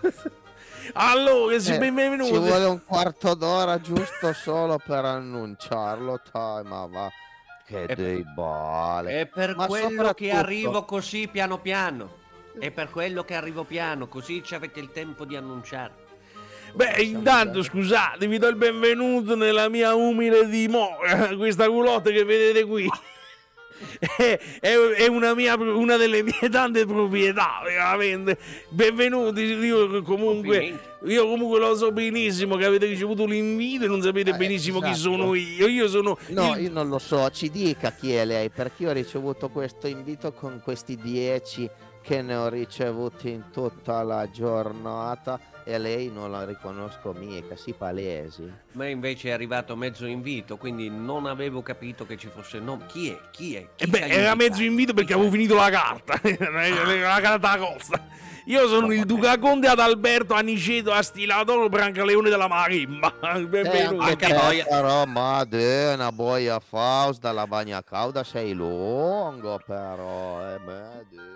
Allora, 0.93 1.55
Eh, 1.55 1.77
benvenuti. 1.77 2.31
Ci 2.33 2.37
vuole 2.37 2.65
un 2.65 2.81
quarto 2.85 3.33
d'ora 3.33 3.79
giusto 3.79 4.33
solo 4.33 4.79
per 4.85 5.05
annunciarlo, 5.05 6.19
dai, 6.31 6.63
ma 6.63 6.85
va. 6.87 7.09
Che 7.65 7.83
E- 7.83 7.95
debole. 7.95 9.21
È 9.21 9.25
per 9.27 9.55
Ma 9.55 9.67
quello 9.67 10.13
che 10.13 10.31
arrivo 10.31 10.83
così 10.83 11.27
piano 11.29 11.59
piano. 11.59 12.21
È 12.59 12.69
per 12.71 12.89
quello 12.89 13.23
che 13.23 13.33
arrivo 13.35 13.63
piano, 13.63 14.07
così 14.07 14.43
ci 14.43 14.53
avete 14.53 14.79
il 14.79 14.91
tempo 14.91 15.25
di 15.25 15.35
annunciare. 15.35 16.01
Beh, 16.73 17.01
intanto 17.03 17.63
scusate, 17.63 18.27
vi 18.27 18.37
do 18.37 18.47
il 18.47 18.55
benvenuto 18.55 19.35
nella 19.35 19.69
mia 19.69 19.93
umile 19.95 20.47
dimora, 20.47 21.29
questa 21.37 21.67
culotta 21.67 22.09
che 22.09 22.23
vedete 22.25 22.65
qui. 22.65 22.87
È, 23.99 24.39
è- 24.61 25.07
una, 25.07 25.33
mia, 25.33 25.55
una 25.55 25.97
delle 25.97 26.23
mie 26.23 26.49
tante 26.51 26.85
proprietà, 26.85 27.61
veramente. 27.63 28.37
Benvenuti, 28.69 29.41
io 29.41 30.01
comunque, 30.03 30.79
io 31.03 31.27
comunque 31.27 31.59
lo 31.59 31.75
so 31.75 31.91
benissimo 31.91 32.55
che 32.55 32.65
avete 32.65 32.85
ricevuto 32.85 33.25
l'invito 33.25 33.85
e 33.85 33.87
non 33.87 34.01
sapete 34.01 34.31
Eh, 34.31 34.35
benissimo 34.35 34.79
chi 34.79 34.89
esatto. 34.91 35.11
sono 35.11 35.33
io. 35.33 35.67
Io 35.67 35.87
sono 35.87 36.17
No, 36.27 36.55
il- 36.55 36.63
io 36.65 36.71
non 36.71 36.87
lo 36.87 36.99
so, 36.99 37.29
ci 37.31 37.49
dica 37.49 37.91
chi 37.91 38.13
è 38.13 38.25
lei, 38.25 38.49
perché 38.49 38.83
io 38.83 38.89
ho 38.89 38.93
ricevuto 38.93 39.49
questo 39.49 39.87
invito 39.87 40.31
con 40.33 40.61
questi 40.63 40.95
dieci 40.95 41.69
che 42.01 42.21
ne 42.21 42.35
ho 42.35 42.49
ricevuti 42.49 43.29
in 43.29 43.45
tutta 43.51 44.03
la 44.03 44.29
giornata 44.29 45.39
e 45.63 45.77
lei 45.77 46.09
non 46.11 46.31
la 46.31 46.43
riconosco 46.45 47.13
mica, 47.17 47.55
si 47.55 47.73
palesi. 47.73 48.51
Ma 48.73 48.87
invece 48.87 49.29
è 49.29 49.31
arrivato 49.31 49.75
mezzo 49.75 50.05
invito, 50.07 50.57
quindi 50.57 50.89
non 50.89 51.27
avevo 51.27 51.61
capito 51.61 52.05
che 52.07 52.17
ci 52.17 52.27
fosse 52.33 52.59
nome. 52.59 52.85
Chi 52.87 53.09
è? 53.09 53.19
Chi 53.29 53.55
è? 53.55 53.67
Chi 53.75 53.83
Eh 53.83 53.87
beh, 53.87 54.07
era 54.07 54.33
mezzo 54.33 54.63
invito 54.63 54.93
perché 54.93 55.13
avevo 55.13 55.29
finito 55.29 55.53
la 55.53 55.69
carta, 55.69 56.19
la 56.23 57.19
carta 57.21 57.51
alla 57.51 57.65
costa. 57.65 58.07
Io 58.47 58.67
sono 58.67 58.91
il 58.91 59.05
Duca 59.05 59.37
Conte 59.37 59.67
ad 59.67 59.79
Alberto 59.79 60.33
Aniceto 60.33 60.91
Astilatoro 60.91 61.69
Brancaleone 61.69 62.29
della 62.29 62.47
Marimba. 62.49 63.13
Benvenuto. 63.21 64.05
Eh, 64.05 64.09
Anche 64.09 64.33
boia. 64.33 64.65
però, 64.65 65.05
Madonna, 65.05 66.11
boia 66.11 66.59
Faust 66.59 67.21
dalla 67.21 67.47
bagna 67.47 67.81
cauda 67.83 68.23
sei 68.25 68.53
lungo 68.53 69.61
però, 69.65 70.41
eh. 70.55 70.59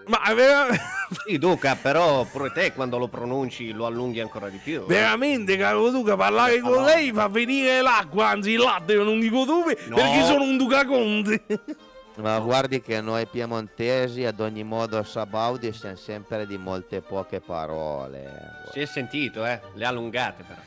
Ma 0.07 0.33
vera- 0.33 0.67
Sì, 1.25 1.37
Duca, 1.37 1.77
però 1.81 2.25
pure 2.25 2.51
te 2.51 2.73
quando 2.73 2.97
lo 2.97 3.07
pronunci 3.07 3.71
lo 3.71 3.85
allunghi 3.85 4.19
ancora 4.19 4.49
di 4.49 4.57
più. 4.61 4.81
eh. 4.81 4.85
veramente, 4.85 5.55
caro 5.55 5.89
Duca, 5.89 6.17
parlare 6.17 6.59
con 6.59 6.83
lei 6.83 7.13
fa 7.13 7.26
venire 7.27 7.81
l'acqua, 7.81 8.29
anzi 8.29 8.51
il 8.51 8.59
latte, 8.59 8.95
non 8.95 9.19
dico 9.19 9.45
dove, 9.45 9.77
No. 9.87 9.95
perché 9.95 10.23
sono 10.23 10.43
un 10.43 10.57
Duca 10.57 10.85
Conte. 10.85 11.43
Ma 12.17 12.39
guardi 12.39 12.81
che 12.81 12.99
noi 12.99 13.27
piemontesi 13.27 14.25
ad 14.25 14.39
ogni 14.39 14.63
modo 14.63 15.03
Sabaudi 15.03 15.71
siamo 15.71 15.95
sempre 15.95 16.47
di 16.47 16.57
molte 16.57 17.01
poche 17.01 17.39
parole. 17.41 18.63
Si 18.73 18.79
è 18.79 18.85
sentito, 18.85 19.45
eh? 19.45 19.61
Le 19.75 19.85
allungate 19.85 20.43
però. 20.43 20.59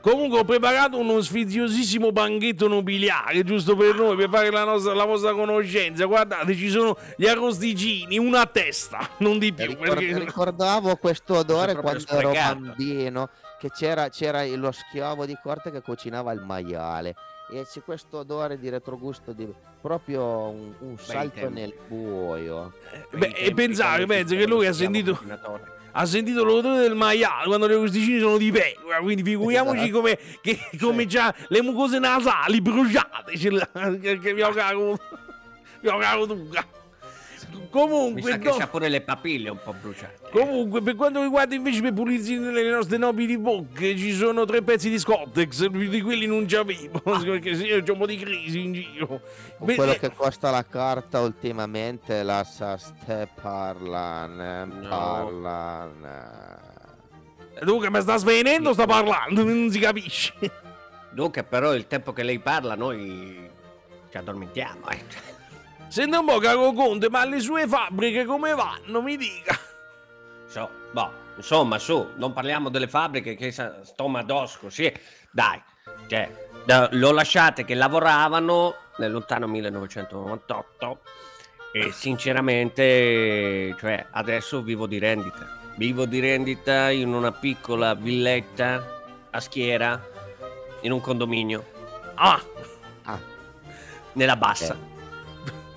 Comunque 0.00 0.40
ho 0.40 0.44
preparato 0.44 0.98
uno 0.98 1.20
sfiziosissimo 1.20 2.10
banchetto 2.12 2.66
nobiliare, 2.68 3.42
giusto 3.44 3.74
per 3.76 3.94
noi, 3.94 4.16
per 4.16 4.28
fare 4.28 4.50
la, 4.50 4.64
nostra, 4.64 4.94
la 4.94 5.04
vostra 5.04 5.32
conoscenza. 5.32 6.04
Guardate, 6.06 6.54
ci 6.56 6.68
sono 6.68 6.96
gli 7.16 7.26
arrosticini, 7.26 8.18
una 8.18 8.40
a 8.42 8.46
testa, 8.46 9.08
non 9.18 9.38
di 9.38 9.52
più. 9.52 9.66
Ricor- 9.66 9.88
perché- 9.94 10.18
Ricordavo 10.18 10.96
questo 10.96 11.34
odore 11.38 11.72
quando 11.74 11.90
ero 11.90 12.00
sprecato. 12.00 12.54
bambino, 12.60 13.28
che 13.58 13.70
c'era, 13.70 14.08
c'era 14.08 14.44
lo 14.44 14.72
schiavo 14.72 15.26
di 15.26 15.36
corte 15.42 15.70
che 15.70 15.80
cucinava 15.80 16.32
il 16.32 16.40
maiale. 16.40 17.14
E 17.52 17.64
c'è 17.64 17.80
questo 17.82 18.18
odore 18.18 18.58
di 18.58 18.68
retrogusto 18.68 19.32
di 19.32 19.48
proprio 19.80 20.48
un, 20.48 20.72
un 20.80 20.98
salto 20.98 21.48
nel 21.48 21.72
buio. 21.86 22.72
Beh, 23.12 23.34
e 23.36 23.54
pensare, 23.54 24.04
penso 24.06 24.34
che 24.34 24.46
lui 24.46 24.66
ha 24.66 24.72
sentito, 24.72 25.16
ha 25.92 26.04
sentito 26.06 26.42
l'odore 26.42 26.80
del 26.80 26.96
maiale 26.96 27.46
quando 27.46 27.66
le 27.66 27.74
arrosticini 27.74 28.18
sono 28.18 28.36
di 28.36 28.50
pecora, 28.50 28.98
quindi 28.98 29.22
figuriamoci 29.22 29.84
Esatto. 29.84 29.92
come, 29.92 30.18
che, 30.42 30.58
come 30.80 31.06
c'ha 31.06 31.32
le 31.48 31.62
mucose 31.62 32.00
nasali 32.00 32.60
bruciate, 32.60 33.38
ce 33.38 33.50
l'ha, 33.50 33.68
che, 34.00 34.18
che 34.18 34.32
mio 34.34 34.50
caro, 34.50 34.98
mio 35.80 35.98
caro 35.98 36.26
Duca. 37.58 37.64
Mi 37.64 37.68
Comunque, 37.70 38.30
sa 38.30 38.38
che 38.38 38.48
no- 38.48 38.56
c'ha 38.56 38.66
pure 38.68 38.88
le 38.88 39.00
papille 39.00 39.48
un 39.50 39.58
po' 39.62 39.74
bruciate. 39.80 40.28
Comunque, 40.30 40.82
per 40.82 40.94
quanto 40.94 41.22
riguarda 41.22 41.54
invece 41.54 41.80
per 41.80 41.92
pulizia 41.92 42.38
nelle 42.38 42.70
nostre 42.70 42.96
nobili 42.98 43.38
bocche, 43.38 43.96
ci 43.96 44.12
sono 44.12 44.44
tre 44.44 44.62
pezzi 44.62 44.90
di 44.90 44.98
Scottex, 44.98 45.66
di 45.66 46.00
quelli 46.02 46.26
non 46.26 46.46
ci 46.48 46.56
avevo, 46.56 47.00
perché 47.02 47.54
sì, 47.54 47.64
c'è 47.82 47.90
un 47.90 47.98
po' 47.98 48.06
di 48.06 48.16
crisi 48.16 48.60
in 48.60 48.72
giro. 48.72 49.20
Beh, 49.58 49.74
quello 49.74 49.92
eh, 49.92 49.98
che 49.98 50.12
costa 50.14 50.50
la 50.50 50.64
carta 50.64 51.20
ultimamente, 51.20 52.22
la 52.22 52.44
sa 52.44 52.76
ste 52.76 53.28
parlane, 53.40 54.64
No. 54.66 54.88
parlane. 54.88 56.64
Dunque, 57.62 57.90
mi 57.90 58.00
sta 58.02 58.16
svenendo 58.18 58.70
o 58.70 58.72
sta 58.72 58.86
parlando? 58.86 59.42
Non 59.46 59.70
si 59.70 59.78
capisce. 59.78 60.34
Duca, 61.12 61.42
però 61.42 61.74
il 61.74 61.86
tempo 61.86 62.12
che 62.12 62.22
lei 62.22 62.38
parla 62.38 62.74
noi 62.74 63.48
ci 64.10 64.16
addormentiamo, 64.18 64.88
eh. 64.90 64.98
Senta 65.88 66.18
un 66.18 66.26
po', 66.26 66.38
caro 66.38 66.72
Conte, 66.72 67.08
ma 67.08 67.24
le 67.24 67.40
sue 67.40 67.66
fabbriche 67.66 68.24
come 68.24 68.54
vanno? 68.54 69.00
Mi 69.02 69.16
dica. 69.16 69.56
So, 70.46 70.68
boh, 70.92 71.10
insomma, 71.36 71.78
su, 71.78 72.10
non 72.16 72.32
parliamo 72.32 72.68
delle 72.68 72.88
fabbriche 72.88 73.34
che 73.34 73.50
sa- 73.52 73.82
sto 73.84 74.08
madosco, 74.08 74.68
sì. 74.68 74.92
Dai, 75.30 75.60
cioè, 76.06 76.48
da- 76.64 76.88
l'ho 76.92 77.12
lasciate 77.12 77.64
che 77.64 77.74
lavoravano 77.74 78.74
nel 78.98 79.12
lontano 79.12 79.46
1998 79.46 81.00
e 81.72 81.92
sinceramente, 81.92 83.74
cioè, 83.78 84.06
adesso 84.10 84.62
vivo 84.62 84.86
di 84.86 84.98
rendita. 84.98 85.54
Vivo 85.76 86.06
di 86.06 86.20
rendita 86.20 86.90
in 86.90 87.12
una 87.12 87.32
piccola 87.32 87.94
villetta 87.94 89.28
a 89.30 89.40
schiera 89.40 90.00
in 90.80 90.92
un 90.92 91.00
condominio 91.00 91.74
Ah, 92.14 92.40
Ah, 93.04 93.18
nella 94.14 94.36
bassa. 94.36 94.74
Nella 94.74 94.94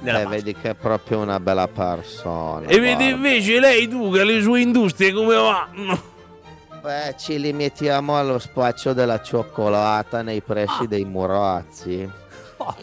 eh, 0.04 0.26
vedi 0.26 0.54
che 0.54 0.72
è 0.72 0.76
proprio 0.76 1.20
una 1.20 1.40
bella 1.40 1.68
persona. 1.68 2.68
e 2.68 2.78
guarda. 2.80 3.04
invece 3.04 3.60
lei, 3.60 3.88
Duca, 3.88 4.24
le 4.24 4.42
sue 4.42 4.62
industrie 4.62 5.12
come 5.12 5.36
vanno? 5.36 6.02
Beh, 6.82 7.16
ci 7.18 7.38
limitiamo 7.40 8.18
allo 8.18 8.40
spaccio 8.40 8.94
della 8.94 9.22
cioccolata 9.22 10.22
nei 10.22 10.42
pressi 10.42 10.88
dei 10.88 11.06
Murazzi. 11.06 12.10
Oh. 12.62 12.76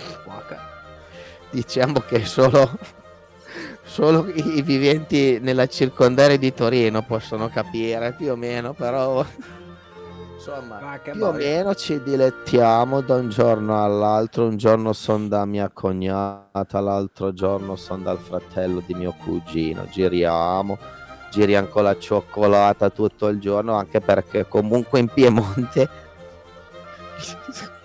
Diciamo 1.51 2.01
che 2.01 2.25
solo, 2.25 2.79
solo 3.85 4.27
i 4.27 4.63
viventi 4.63 5.39
nella 5.39 5.67
circondaria 5.67 6.39
di 6.39 6.55
Torino 6.55 7.03
possono 7.03 7.51
capire 7.51 8.15
più 8.15 8.33
o 8.33 8.37
meno, 8.37 8.73
però 8.73 9.23
insomma 10.47 10.79
Ma 10.81 10.99
più 10.99 11.25
o 11.25 11.33
meno 11.33 11.75
ci 11.75 12.01
dilettiamo 12.03 13.01
da 13.01 13.17
un 13.17 13.29
giorno 13.29 13.83
all'altro. 13.83 14.47
Un 14.47 14.57
giorno 14.57 14.93
sono 14.93 15.27
da 15.27 15.45
mia 15.45 15.69
cognata, 15.73 16.81
l'altro 16.81 17.33
giorno 17.33 17.75
sono 17.75 18.05
dal 18.05 18.19
fratello 18.19 18.83
di 18.87 18.95
mio 18.95 19.13
cugino. 19.13 19.87
Giriamo, 19.91 20.79
giriamo 21.33 21.67
con 21.67 21.83
la 21.83 21.99
cioccolata 21.99 22.91
tutto 22.91 23.27
il 23.27 23.41
giorno, 23.41 23.75
anche 23.75 24.01
perché 24.01 24.47
comunque 24.47 25.01
in 25.01 25.09
Piemonte 25.09 25.89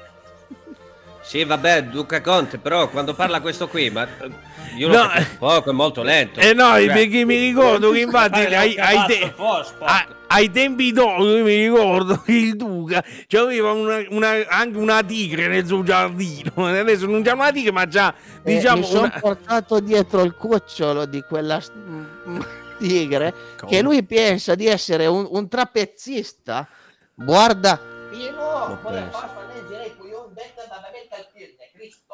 Sì, 1.32 1.46
vabbè, 1.46 1.84
Duca 1.84 2.20
Conte, 2.20 2.58
però 2.58 2.90
quando 2.90 3.14
parla 3.14 3.40
questo 3.40 3.70
qui, 3.70 3.90
ma 3.90 4.06
eh, 4.06 4.30
io 4.76 4.90
lo 4.90 4.98
No, 4.98 5.10
poco, 5.40 5.70
è 5.70 5.74
molto 5.74 6.04
lento. 6.04 6.42
Eh 6.42 6.54
no, 6.54 6.72
Cioè, 6.74 6.88
perché 6.88 7.24
mi 7.24 7.38
ricordo 7.38 7.90
che 7.92 8.02
infatti 8.02 8.40
ai, 8.42 8.78
ai 8.78 9.06
te- 9.08 9.34
a- 9.80 10.08
ai 10.28 10.52
tempi 10.52 10.92
d'oro 10.92 11.24
mi 11.42 11.56
ricordo 11.68 12.18
che 12.18 12.34
il 12.34 12.58
Duca 12.58 13.02
aveva 13.38 13.72
una, 13.72 14.04
una- 14.10 14.46
anche 14.50 14.78
una 14.78 15.02
tigre 15.04 15.48
nel 15.48 15.66
suo 15.66 15.84
giardino. 15.84 16.52
Adesso 16.68 17.06
non 17.06 17.22
c'è 17.24 17.32
una 17.32 17.50
tigre, 17.54 17.72
ma 17.72 17.88
già 17.88 18.14
Eh, 18.44 18.54
diciamo 18.56 18.80
mi 18.82 18.86
sono 18.86 19.02
una- 19.04 19.18
portato 19.22 19.80
dietro 19.80 20.24
il 20.24 20.36
cucciolo 20.36 21.06
di 21.06 21.22
quella 21.22 21.62
mm, 21.74 22.40
tigre 22.78 23.34
Come? 23.58 23.72
che 23.72 23.82
lui 23.82 24.04
pensa 24.04 24.54
di 24.56 24.68
essere 24.68 25.06
un, 25.06 25.26
un 25.30 25.48
trapezzista. 25.48 26.68
Guarda, 27.14 27.80
Non 28.12 28.20
penso. 28.20 28.32
No, 28.38 28.80
vabbè. 28.84 29.00
No, 29.00 30.10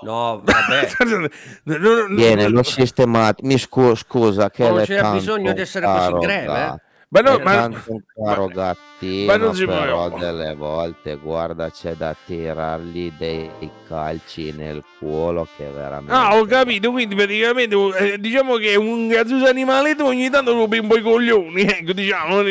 no, 0.01 0.43
no, 1.63 2.07
viene, 2.15 2.47
l'ho 2.47 2.63
sistemato. 2.63 3.45
Mi 3.45 3.57
scu- 3.57 3.95
scusa 3.95 4.49
che 4.49 4.63
Non 4.67 4.77
le 4.77 4.85
c'era 4.85 5.01
tanto 5.01 5.17
bisogno 5.17 5.53
di 5.53 5.61
essere 5.61 5.85
così 5.85 6.11
greve, 6.13 6.43
eh? 6.43 6.47
gatto, 6.47 6.81
Ma 7.09 7.19
no, 7.21 7.39
ma, 7.39 7.51
tanto 7.53 7.83
un 7.87 8.01
caro 8.13 8.47
ma- 8.47 8.75
gattino, 8.97 9.25
ma 9.25 9.37
non 9.37 9.55
si 9.55 9.65
però 9.65 10.09
può. 10.09 10.17
delle 10.17 10.55
volte, 10.55 11.15
guarda, 11.15 11.69
c'è 11.69 11.93
da 11.93 12.15
tirargli 12.25 13.11
dei 13.17 13.49
calci 13.87 14.51
nel 14.51 14.83
culo 14.99 15.47
che 15.55 15.69
veramente... 15.69 16.11
Ah, 16.11 16.37
ho 16.37 16.45
capito, 16.45 16.91
quindi 16.91 17.15
praticamente 17.15 17.75
eh, 17.97 18.19
diciamo 18.19 18.55
che 18.55 18.75
un 18.75 19.07
grazioso 19.07 19.45
animaletto 19.45 20.05
ogni 20.05 20.29
tanto 20.29 20.53
lo 20.53 20.67
un 20.69 20.87
po' 20.87 20.97
i 20.97 21.01
coglioni, 21.01 21.61
ecco, 21.67 21.93
diciamo. 21.93 22.41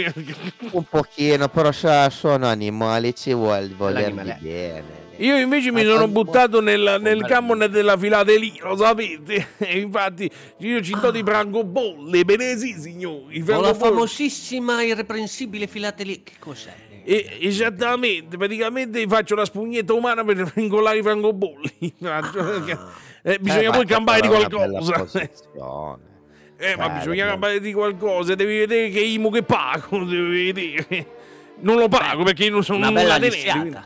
Un 0.70 0.84
pochino, 0.88 1.48
però 1.48 1.70
sono 1.72 2.46
animali, 2.46 3.14
ci 3.14 3.32
vuole 3.32 3.70
volerli 3.76 4.14
L'animale. 4.14 4.38
bene. 4.40 5.04
Io 5.18 5.38
invece 5.38 5.72
mi 5.72 5.82
sono 5.82 6.08
buttato 6.08 6.60
nel, 6.60 6.98
nel 7.00 7.24
campo 7.24 7.54
della 7.54 7.96
filatelia, 7.96 8.66
lo 8.66 8.76
sapete? 8.76 9.48
E 9.58 9.78
infatti 9.80 10.30
io 10.58 10.82
ci 10.82 10.94
do 11.00 11.10
di 11.10 11.22
francobolle, 11.24 12.24
bene 12.24 12.56
sì 12.58 12.74
signori, 12.78 13.40
Con 13.40 13.62
la 13.62 13.72
famosissima 13.72 14.82
irreprensibile 14.82 15.66
filatelia. 15.66 16.18
Che 16.22 16.32
cos'è? 16.38 16.74
E- 17.04 17.38
esattamente, 17.40 18.36
praticamente 18.36 19.06
faccio 19.06 19.34
la 19.34 19.44
spugnetta 19.44 19.92
umana 19.92 20.24
per 20.24 20.52
incollare 20.56 20.98
i 20.98 21.02
francobolli. 21.02 21.94
Eh, 23.26 23.40
bisogna 23.40 23.62
Eh, 23.62 23.70
poi 23.70 23.78
ma 23.78 23.84
campare 23.86 24.20
di 24.20 24.28
qualcosa. 24.28 25.04
Eh, 26.58 26.74
ma 26.76 26.88
Beh, 26.88 26.98
bisogna 26.98 27.26
campare 27.26 27.60
di 27.60 27.72
qualcosa, 27.72 28.34
devi 28.34 28.56
vedere 28.58 28.88
che 28.88 29.00
imo 29.00 29.30
che 29.30 29.42
pago, 29.42 29.98
devi 30.06 30.50
vedere. 30.52 31.06
Non 31.60 31.76
lo 31.76 31.88
pago 31.88 32.22
perché 32.22 32.44
io 32.44 32.52
non 32.52 32.62
sono 32.64 32.78
Una 32.78 32.88
un 32.88 32.94
bella 32.94 33.18
quindi- 33.18 33.76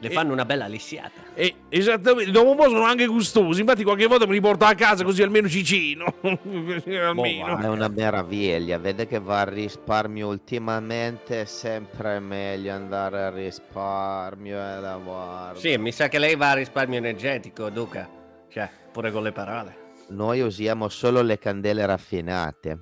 Le 0.00 0.08
Eh. 0.08 0.12
fanno 0.12 0.32
una 0.32 0.44
bella 0.44 0.66
lissiata. 0.66 1.10
Eh, 1.34 1.54
esattamente, 1.68 2.30
dopo 2.30 2.50
un 2.50 2.56
po' 2.56 2.68
sono 2.68 2.84
anche 2.84 3.06
gustosi, 3.06 3.60
infatti 3.60 3.82
qualche 3.82 4.06
volta 4.06 4.26
me 4.26 4.32
li 4.34 4.40
porto 4.40 4.64
a 4.64 4.74
casa 4.74 5.02
così 5.02 5.22
almeno 5.22 5.48
ci 5.48 5.64
ceno. 5.64 6.14
almeno. 6.22 7.56
va. 7.56 7.62
È 7.62 7.68
una 7.68 7.88
meraviglia, 7.88 8.78
vede 8.78 9.06
che 9.06 9.18
va 9.18 9.40
al 9.40 9.46
risparmio 9.46 10.28
ultimamente, 10.28 11.40
è 11.40 11.44
sempre 11.46 12.20
meglio 12.20 12.72
andare 12.72 13.24
al 13.24 13.32
risparmio 13.32 14.56
e 14.56 14.80
lavorare. 14.80 15.58
Sì, 15.58 15.76
mi 15.78 15.90
sa 15.92 16.08
che 16.08 16.18
lei 16.18 16.36
va 16.36 16.50
a 16.50 16.54
risparmio 16.54 16.98
energetico, 16.98 17.68
Duca. 17.70 18.08
Cioè, 18.50 18.70
pure 18.92 19.10
con 19.10 19.22
le 19.24 19.32
parole. 19.32 19.76
Noi 20.10 20.40
usiamo 20.40 20.88
solo 20.88 21.22
le 21.22 21.38
candele 21.38 21.84
raffinate, 21.84 22.78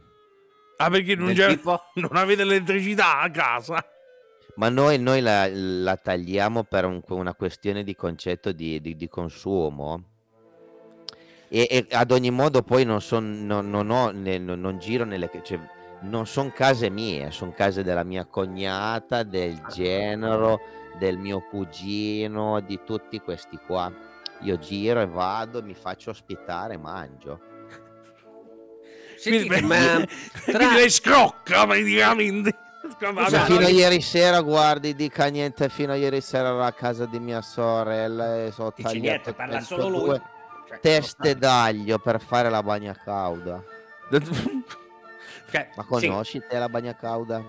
Ah, 0.78 0.90
perché 0.90 1.14
non, 1.14 1.28
Del 1.28 1.36
c'è- 1.36 1.48
tipo? 1.48 1.80
non 1.96 2.10
avete 2.12 2.42
elettricità 2.42 3.20
a 3.20 3.30
casa? 3.30 3.82
Ma 4.56 4.68
noi, 4.68 4.98
noi 4.98 5.20
la, 5.20 5.48
la 5.50 5.96
tagliamo 5.96 6.64
per 6.64 6.84
un- 6.84 7.02
una 7.08 7.34
questione 7.34 7.82
di 7.84 7.94
concetto 7.94 8.52
di, 8.52 8.80
di- 8.80 8.96
di 8.96 9.08
consumo. 9.08 10.04
E, 11.48 11.66
e 11.70 11.86
ad 11.90 12.10
ogni 12.10 12.30
modo 12.30 12.62
poi 12.62 12.84
non, 12.84 13.00
son, 13.00 13.46
non, 13.46 13.70
non 13.70 13.90
ho, 13.90 14.10
ne- 14.10 14.38
non, 14.38 14.60
non 14.60 14.78
giro 14.78 15.04
nelle... 15.04 15.30
Cioè, 15.42 15.58
non 16.00 16.26
sono 16.26 16.52
case 16.54 16.90
mie, 16.90 17.30
sono 17.30 17.52
case 17.52 17.82
della 17.82 18.04
mia 18.04 18.26
cognata, 18.26 19.22
del 19.22 19.62
genero, 19.72 20.60
del 20.98 21.16
mio 21.16 21.40
cugino, 21.48 22.60
di 22.60 22.80
tutti 22.84 23.18
questi 23.20 23.58
qua. 23.64 23.90
Io 24.42 24.58
giro 24.58 25.00
e 25.00 25.06
vado, 25.06 25.62
mi 25.62 25.74
faccio 25.74 26.10
ospitare, 26.10 26.76
mangio. 26.76 27.40
Sentite, 29.16 29.46
quindi, 29.46 29.66
ma 29.66 30.04
tra- 30.44 30.58
quindi 30.58 30.74
lei 30.74 30.90
scrocca 30.90 31.66
praticamente. 31.66 32.58
Ma 33.12 33.26
Esatto. 33.26 33.52
fino 33.52 33.66
a 33.66 33.68
ieri 33.68 34.00
sera, 34.00 34.40
guardi, 34.40 34.94
dica 34.94 35.26
niente, 35.26 35.68
fino 35.68 35.92
a 35.92 35.96
ieri 35.96 36.20
sera 36.20 36.48
ero 36.48 36.62
a 36.64 36.72
casa 36.72 37.06
di 37.06 37.18
mia 37.18 37.40
sorella 37.42 38.44
e 38.44 38.52
sono 38.52 38.72
dici 38.74 39.00
niente, 39.00 39.32
parla 39.32 39.60
solo 39.60 39.82
32 39.88 40.08
lui. 40.08 40.20
Cioè, 40.68 40.80
teste 40.80 41.36
d'aglio 41.36 41.98
per 41.98 42.20
fare 42.20 42.48
la 42.50 42.62
bagna 42.62 42.92
cauda. 43.02 43.62
cioè, 45.50 45.68
Ma 45.76 45.82
sì. 45.82 45.88
conosci 46.08 46.42
te 46.48 46.58
la 46.58 46.68
bagna 46.68 46.94
cauda? 46.96 47.42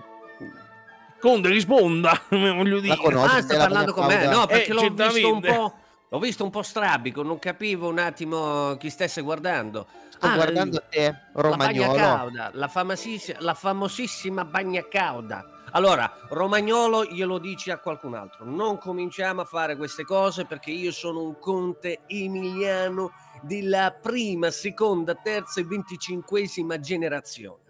Conte, 1.20 1.48
risponda, 1.48 2.20
voglio 2.30 2.78
dire. 2.80 2.96
conosci? 2.96 3.36
Ah, 3.36 3.42
sta 3.42 3.56
la 3.56 3.62
parlando 3.64 3.92
con 3.92 4.06
me? 4.06 4.26
No, 4.26 4.46
perché 4.46 4.70
Eh, 4.70 4.74
l'ho 4.74 4.90
visto 4.90 5.32
un 5.32 5.40
po'. 5.40 5.74
L'ho 6.10 6.18
visto 6.18 6.42
un 6.42 6.50
po' 6.50 6.62
strabico, 6.62 7.22
non 7.22 7.38
capivo 7.38 7.88
un 7.88 7.98
attimo 7.98 8.76
chi 8.78 8.88
stesse 8.88 9.20
guardando. 9.20 9.86
Sto 10.08 10.26
Ah, 10.26 10.34
guardando 10.34 10.82
te, 10.88 11.02
La 11.34 11.40
Romagnolo. 11.42 11.92
cauda, 11.94 12.50
la, 12.54 12.66
famosissi- 12.68 13.36
la 13.40 13.52
famosissima 13.54 14.44
bagna 14.46 14.86
cauda. 14.88 15.44
Allora, 15.72 16.10
Romagnolo 16.30 17.04
glielo 17.04 17.36
dici 17.38 17.70
a 17.70 17.76
qualcun 17.78 18.14
altro. 18.14 18.46
Non 18.46 18.78
cominciamo 18.78 19.42
a 19.42 19.44
fare 19.44 19.76
queste 19.76 20.04
cose 20.04 20.46
perché 20.46 20.70
io 20.70 20.92
sono 20.92 21.22
un 21.22 21.38
conte 21.38 22.00
emiliano 22.06 23.12
della 23.42 23.90
prima, 23.92 24.50
seconda, 24.50 25.14
terza 25.14 25.60
e 25.60 25.64
venticinquesima 25.64 26.80
generazione. 26.80 27.66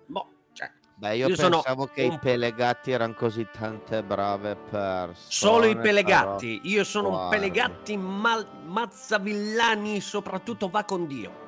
Beh, 1.00 1.14
io, 1.14 1.28
Io 1.28 1.36
sono 1.36 1.60
pensavo 1.60 1.86
che 1.86 2.02
un- 2.02 2.12
i 2.14 2.18
pelegatti 2.20 2.90
erano 2.90 3.14
così 3.14 3.46
tante 3.56 4.02
brave 4.02 4.56
persone. 4.56 5.14
solo 5.28 5.64
i 5.66 5.68
però- 5.70 5.82
pelegatti. 5.82 6.60
Io 6.64 6.82
sono 6.82 7.06
un 7.08 7.14
guarda. 7.14 7.36
pelegatti 7.36 7.96
mal- 7.96 8.46
mazzavillani, 8.66 10.00
soprattutto 10.00 10.68
va 10.68 10.82
con 10.82 11.06
Dio. 11.06 11.46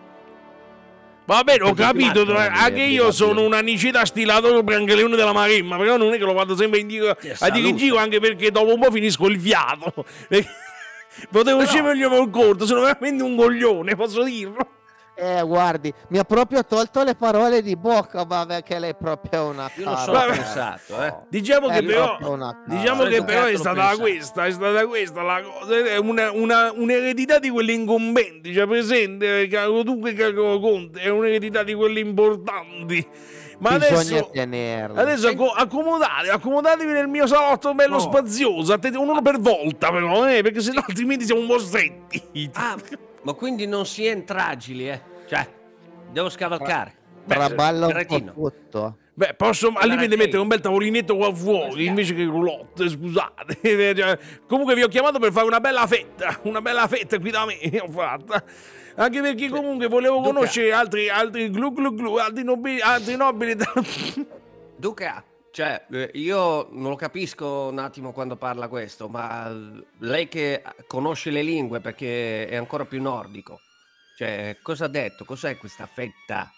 Va 1.27 1.43
bene, 1.43 1.65
ho 1.65 1.75
capito, 1.75 2.25
anche 2.37 2.83
io 2.83 3.11
sono 3.13 3.43
un 3.45 3.53
anicida 3.53 4.05
stilato 4.05 4.53
con 4.53 4.65
Brancaleone 4.65 5.17
della 5.17 5.33
Maremma, 5.33 5.77
però 5.77 5.97
non 5.97 6.13
è 6.13 6.17
che 6.19 6.25
lo 6.25 6.33
vado 6.33 6.57
sempre 6.57 6.79
in 6.81 6.89
giro 6.89 7.11
a 7.11 7.51
dire 7.51 7.69
in 7.69 7.77
giro 7.77 7.99
anche 7.99 8.19
perché 8.21 8.51
dopo 8.53 8.73
un 8.73 8.81
po' 8.81 8.91
finisco 8.91 9.27
il 9.27 9.39
fiato. 9.41 9.93
Potevo 11.31 11.59
Però- 11.59 11.69
scegliermi 11.71 12.19
il 12.21 12.31
corto, 12.31 12.67
sono 12.67 12.81
veramente 12.83 13.23
un 13.23 13.37
coglione, 13.37 13.97
posso 13.97 14.23
dirlo? 14.23 14.79
Eh, 15.23 15.43
guardi, 15.43 15.93
mi 16.09 16.17
ha 16.19 16.25
proprio 16.25 16.65
tolto 16.65 17.03
le 17.03 17.15
parole 17.15 17.61
di 17.61 17.77
bocca, 17.77 18.25
ma 18.25 18.47
perché 18.47 18.79
lei 18.79 18.91
è 18.93 18.95
proprio 18.95 19.49
una 19.49 19.71
Io 19.77 19.91
lo 19.91 19.97
so, 19.97 20.13
ho 20.13 20.27
pensato, 20.27 21.03
eh. 21.03 21.15
Diciamo 21.29 21.69
È 21.69 21.75
che 21.75 21.83
però... 21.83 22.17
Diciamo 22.67 23.03
che 23.05 23.23
però 23.23 23.45
è 23.45 23.55
stata 23.57 23.75
pensato. 23.81 24.01
questa, 24.01 24.47
è 24.47 24.51
stata 24.51 24.87
questa 24.87 25.21
la 25.23 25.43
cosa, 25.43 25.77
è 25.77 25.99
una, 25.99 26.31
una- 26.33 26.73
un'eredità 26.75 27.39
di 27.39 27.51
quelle 27.51 27.73
incombenti, 27.73 28.55
cioè 28.55 28.67
presente, 28.67 29.47
caro 29.49 29.83
tu 29.85 30.01
che 30.01 30.15
caro 30.15 30.59
Conte, 30.59 31.01
è 31.01 31.09
un'eredità 31.11 31.63
di 31.65 31.75
quelle 31.75 32.01
importanti. 32.01 33.07
Ma 33.59 33.77
Bisogna 33.77 34.21
adesso, 34.33 34.93
adesso 34.95 35.29
acco- 35.29 35.51
accomodate, 35.53 36.31
accomodatevi 36.31 36.93
nel 36.93 37.09
mio 37.09 37.27
salotto 37.27 37.75
bello 37.75 37.97
No. 37.97 38.01
spazioso, 38.01 38.73
attenti- 38.73 38.97
uno 38.97 39.21
per 39.21 39.39
volta 39.39 39.91
però, 39.91 40.27
eh, 40.27 40.41
perché 40.41 40.63
sennò 40.63 40.81
altrimenti 40.87 41.27
siamo 41.27 41.43
un 41.43 41.47
po' 41.47 41.59
stretti. 41.59 42.51
Ah, 42.55 42.75
ma 43.23 43.33
quindi 43.35 43.67
non 43.67 43.87
si 43.87 44.07
entra 44.07 44.49
agili, 44.49 44.89
eh? 44.89 45.01
Cioè, 45.27 45.49
devo 46.11 46.29
scavalcare. 46.29 46.95
Traballa 47.27 47.87
un 47.87 47.93
Cretino. 47.93 48.33
po' 48.33 48.51
tutto. 48.51 48.97
Beh, 49.15 49.35
posso 49.35 49.71
al 49.75 49.89
limite 49.89 50.17
mettere 50.17 50.39
un 50.39 50.49
bel 50.49 50.61
tavolinetto 50.61 51.15
qua 51.17 51.35
fuori 51.35 51.85
invece 51.85 52.15
che 52.15 52.25
roulotte, 52.25 52.89
scusate. 52.89 53.59
Cioè, 53.95 54.19
Comunque 54.47 54.75
vi 54.75 54.83
ho 54.83 54.89
chiamato 54.89 55.19
per 55.19 55.31
fare 55.31 55.47
una 55.47 55.61
bella 55.61 55.87
fetta, 55.87 56.39
una 56.45 56.63
bella 56.63 56.89
fetta 56.89 57.19
qui 57.19 57.31
da 57.31 57.45
me 57.45 57.59
ho 57.81 57.91
fatta. 57.91 58.43
Anche 58.97 59.21
perché 59.21 59.49
comunque 59.51 59.89
volevo 59.89 60.17
Duca. 60.17 60.29
conoscere 60.29 60.73
altri, 60.73 61.09
altri 61.09 61.51
glu 61.51 61.73
glu 61.73 61.95
glu, 61.95 62.17
altri 62.17 62.43
nobili, 62.43 62.81
altri 62.81 63.17
nobili 63.17 63.55
da... 63.55 63.73
Duca, 64.77 65.23
Cioè, 65.53 65.87
eh, 65.91 66.11
io 66.15 66.69
non 66.71 66.91
lo 66.91 66.97
capisco 66.97 67.69
un 67.71 67.79
attimo 67.79 68.13
quando 68.13 68.37
parla 68.37 68.69
questo, 68.69 69.09
ma 69.09 69.51
lei 69.99 70.29
che 70.29 70.63
conosce 70.87 71.31
le 71.31 71.43
lingue 71.43 71.81
perché 71.81 72.47
è 72.47 72.57
ancora 72.57 72.85
più 72.85 73.01
nordico. 73.03 73.61
Cioè, 74.17 74.59
cosa 74.63 74.85
ha 74.85 74.89
detto? 74.89 75.25
Cos'è 75.25 75.57
questa 75.57 75.87
fetta? 75.87 76.51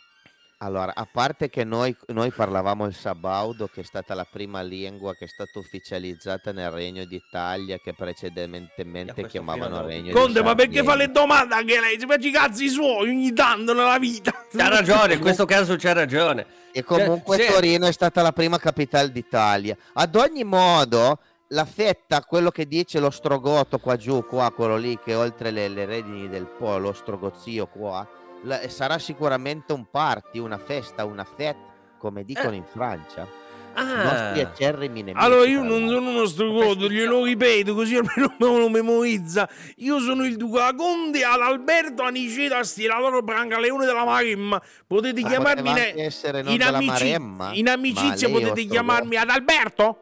Allora, 0.63 0.93
a 0.95 1.09
parte 1.11 1.51
che 1.51 1.65
noi, 1.65 1.95
noi 2.09 2.31
parlavamo 2.31 2.87
il 2.87 2.95
sabaudo, 2.95 3.67
che 3.67 3.81
è 3.81 3.85
stata 3.85 4.15
la 4.15 4.25
prima 4.31 4.63
lingua 4.63 5.13
che 5.13 5.25
è 5.25 5.29
stata 5.29 5.59
ufficializzata 5.59 6.53
nel 6.53 6.71
Regno 6.71 7.05
d'Italia, 7.05 7.79
che 7.79 7.93
precedentemente 7.93 9.27
chiamavano 9.27 9.85
Regno 9.85 10.07
di 10.07 10.13
Conte, 10.13 10.41
ma 10.41 10.55
perché 10.55 10.85
fa 10.85 10.95
le 10.95 11.11
domande 11.11 11.57
anche 11.57 11.81
lei? 11.81 11.99
Si 11.99 12.07
faccia 12.07 12.29
i 12.29 12.31
cazzi 12.31 12.69
suoi 12.69 13.09
ogni 13.09 13.33
tanto 13.33 13.75
nella 13.75 13.99
vita. 13.99 14.31
C'ha 14.57 14.69
ragione, 14.71 15.15
in 15.15 15.21
questo 15.21 15.47
caso 15.47 15.75
c'ha 15.77 15.95
ragione. 15.95 16.47
E 16.71 16.85
comunque 16.85 17.39
Cioè. 17.39 17.55
Torino 17.55 17.87
è 17.89 17.93
stata 17.93 18.23
la 18.23 18.33
prima 18.33 18.59
capitale 18.59 19.11
d'Italia. 19.11 19.77
Ad 19.95 20.15
ogni 20.15 20.45
modo, 20.45 21.19
la 21.49 21.65
fetta, 21.65 22.23
quello 22.23 22.53
che 22.53 22.69
dice 22.69 23.01
lo 23.01 23.11
strogotto 23.11 23.79
qua 23.79 23.97
giù, 23.97 24.25
qua, 24.25 24.53
quello 24.53 24.77
lì 24.77 24.97
che 25.05 25.17
oltre 25.17 25.51
le, 25.51 25.67
le 25.67 25.87
redini 25.87 26.29
del 26.29 26.47
po', 26.47 26.79
lo 26.79 26.93
strogozio 26.93 27.67
qua, 27.67 28.07
la- 28.43 28.69
sarà 28.69 28.99
sicuramente 28.99 29.73
un 29.73 29.87
party, 29.91 30.39
una 30.39 30.59
festa, 30.59 31.05
una 31.05 31.25
fête, 31.25 31.71
come 31.99 32.25
dicono 32.25 32.55
in 32.55 32.65
Francia. 32.65 33.41
Ah, 33.75 34.33
nemici. 34.35 35.13
Allora 35.15 35.47
io 35.47 35.63
non 35.63 35.89
sono 35.89 36.11
uno 36.11 36.27
strugotto, 36.27 36.89
glielo 36.91 37.25
ripeto 37.25 37.73
così 37.75 37.97
almeno 37.97 38.35
me 38.39 38.59
lo 38.59 38.69
memorizza. 38.69 39.49
Io 39.77 39.99
sono 39.99 40.27
il 40.27 40.37
Duca 40.37 40.75
Conte 40.75 41.25
ad 41.25 41.41
Alberto 41.41 42.03
Aniceto 42.03 42.63
Stiratore 42.65 43.23
Brancaleone 43.23 43.87
della 43.87 44.05
Maremma. 44.05 44.61
Potete 44.87 45.23
Ma 45.23 45.29
chiamarmi 45.29 45.71
essere 45.97 46.43
non 46.43 46.53
in, 46.53 46.59
della 46.59 46.77
amici- 46.77 46.91
Maremma, 46.93 47.51
in 47.55 47.65
ma 47.65 47.73
amicizia 47.73 48.29
potete 48.29 48.65
chiamarmi 48.67 49.17
ad 49.17 49.31
Alberto. 49.31 49.99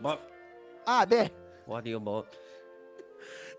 boh, 0.00 0.18
Ah, 0.86 1.06
beh, 1.06 1.32
oddio, 1.66 2.00
boh. 2.00 2.26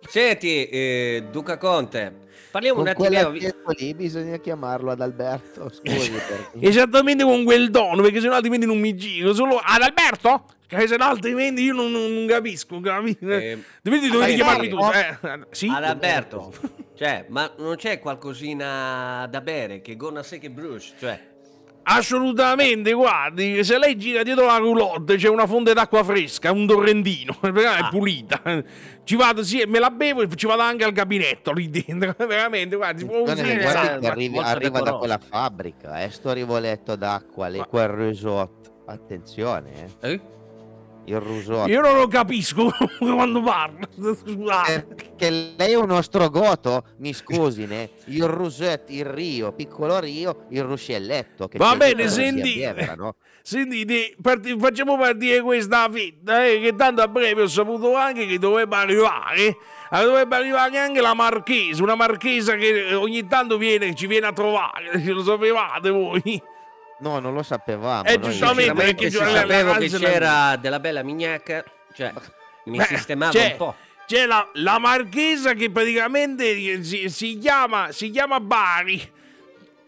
Senti, 0.08 0.68
eh, 0.68 1.24
Duca 1.32 1.58
Conte, 1.58 2.14
parliamo 2.52 2.80
un 2.80 2.86
con 2.94 3.06
attimo. 3.08 3.30
quell'accento 3.30 3.72
lì 3.78 3.94
bisogna 3.94 4.38
chiamarlo 4.38 4.92
ad 4.92 5.02
Alberto. 5.02 5.70
Scusi, 5.70 6.12
perché... 6.28 6.66
Esattamente 6.66 7.24
con 7.24 7.44
quel 7.44 7.70
tono, 7.70 8.02
perché 8.02 8.20
sennò 8.22 8.36
altrimenti 8.36 8.66
non 8.66 8.80
mi 8.80 8.96
giro. 8.96 9.34
Solo 9.34 9.58
ad 9.62 9.82
Alberto? 9.82 10.46
Che 10.68 10.88
sennò 10.88 11.06
altrimenti 11.08 11.62
io 11.64 11.74
non, 11.74 11.92
non- 11.92 12.14
non 12.14 12.28
capisco. 12.28 12.80
capi- 12.82 13.18
Eh, 13.22 13.58
Dovete, 13.82 14.36
chiamarmi 14.36 14.68
tu. 14.70 14.78
Eh, 14.80 15.18
sì? 15.52 15.68
Ad 15.74 15.84
Alberto, 15.84 16.54
cioè, 16.96 17.26
ma 17.30 17.52
non 17.58 17.76
c'è 17.78 18.00
qualcosina 18.00 19.28
da 19.30 19.42
bere 19.42 19.80
che 19.82 19.96
gonna 19.96 20.24
sé 20.24 20.40
che 20.40 20.50
bruce, 20.50 20.94
cioè, 21.00 21.20
Assolutamente, 21.90 22.92
guardi, 22.92 23.64
se 23.64 23.78
lei 23.78 23.96
gira 23.98 24.22
dietro 24.22 24.46
la 24.46 24.58
roulotte 24.58 25.16
c'è 25.16 25.30
una 25.30 25.48
fonte 25.48 25.74
d'acqua 25.74 26.04
fresca, 26.04 26.52
un 26.52 26.68
torrentino, 26.68 27.38
è 27.42 27.66
Ah. 27.66 27.88
pulita. 27.90 28.42
Ci 29.06 29.16
vado, 29.16 29.42
sì, 29.44 29.64
me 29.66 29.80
la 29.80 29.90
bevo 29.90 30.22
e 30.22 30.28
ci 30.36 30.46
vado 30.48 30.62
anche 30.64 30.84
al 30.84 30.92
gabinetto 30.92 31.54
lì 31.54 31.70
dentro. 31.70 32.14
Veramente, 32.28 32.76
guardi, 32.76 33.06
guardi 33.06 33.42
che 33.42 34.08
arrivi- 34.08 34.38
arriva 34.38 34.82
da 34.82 34.94
quella 34.94 35.18
fabbrica, 35.18 36.02
eh, 36.02 36.10
sto 36.10 36.34
rivoletto 36.34 36.96
d'acqua, 36.98 37.48
lì, 37.48 37.64
quel 37.70 37.88
risotto. 37.88 38.84
Attenzione, 38.88 39.96
eh, 40.02 40.12
eh? 40.12 40.22
Il 41.08 41.20
risotto. 41.20 41.70
Io 41.70 41.82
non 41.82 41.96
lo 41.98 42.08
capisco 42.08 42.70
quando 43.00 43.42
parla. 43.42 43.88
Scusate. 43.96 44.88
Perché 44.96 45.30
lei 45.30 45.72
è 45.72 45.76
uno 45.76 46.02
strogoto, 46.02 46.84
mi 46.98 47.14
scusi, 47.14 47.66
ne? 47.66 47.90
Il 48.06 48.26
rusette, 48.26 48.92
il 48.94 49.06
rio, 49.06 49.52
piccolo 49.54 50.00
rio, 50.00 50.46
il 50.50 50.64
ruscelletto. 50.64 51.48
Che 51.48 51.58
Va 51.58 51.72
c'è 51.72 51.78
bene, 51.78 52.08
senti- 52.10 52.54
Bievera, 52.56 52.94
no? 52.96 53.16
Sentite, 53.42 54.16
parti- 54.22 54.58
facciamo 54.60 54.98
partire 54.98 55.42
questa 55.42 55.88
fetta, 55.90 56.46
eh, 56.46 56.60
che 56.60 56.76
tanto 56.76 57.02
a 57.02 57.08
breve 57.08 57.44
ho 57.44 57.48
saputo 57.48 57.96
anche 57.96 58.26
che 58.26 58.38
dovrebbe 58.38 58.76
arrivare. 58.76 59.46
eh, 59.90 60.04
dovrebbe 60.04 60.36
arrivare 60.36 60.78
anche 60.78 61.00
la 61.00 61.14
marchesa, 61.14 61.82
una 61.82 61.96
marchesa 61.96 62.56
che 62.56 62.94
ogni 62.94 63.26
tanto 63.26 63.58
viene, 63.58 63.96
ci 63.96 64.06
viene 64.06 64.28
a 64.28 64.34
trovare, 64.34 64.92
lo 65.08 65.24
sapevate 65.24 65.90
voi? 65.90 66.42
No, 67.00 67.20
non 67.20 67.34
lo 67.34 67.44
sapevamo. 67.44 68.04
Eh, 68.08 68.20
giustamente, 68.20 68.74
perché 68.74 69.10
sapevo 69.12 69.74
che 69.74 69.88
c'era 69.90 70.56
della 70.56 70.80
bella 70.80 71.04
mignacca, 71.04 71.64
cioè, 71.94 72.12
mi 72.66 72.78
Beh, 72.78 72.84
sistemava 72.86 73.32
c'è- 73.32 73.52
un 73.52 73.58
po'. 73.58 73.76
C'è 74.08 74.26
la, 74.26 74.48
la 74.54 74.80
marchesa 74.80 75.52
che 75.54 75.70
praticamente 75.70 76.82
si, 76.82 77.10
si 77.10 77.38
chiama, 77.38 77.92
si 77.92 78.10
chiama 78.10 78.40
Bari. 78.40 79.12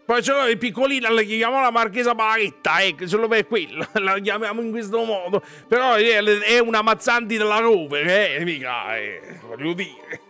Poi 0.04 0.20
c'è 0.20 0.32
la 0.32 0.56
piccolina, 0.56 1.08
la 1.08 1.22
chiamiamo 1.22 1.60
la 1.62 1.70
marchesa 1.70 2.14
Baretta, 2.14 2.82
ecco, 2.82 3.06
solo 3.06 3.28
per 3.28 3.46
quello, 3.46 3.86
la 3.94 4.18
chiamiamo 4.18 4.60
in 4.60 4.70
questo 4.70 5.04
modo. 5.04 5.42
Però 5.66 5.94
è, 5.94 6.18
è 6.22 6.58
una 6.58 6.82
mazzanti 6.82 7.36
della 7.38 7.58
rover, 7.60 8.06
eh, 8.06 8.44
mica, 8.44 8.96
eh, 8.98 9.38
voglio 9.46 9.72
dire. 9.72 10.20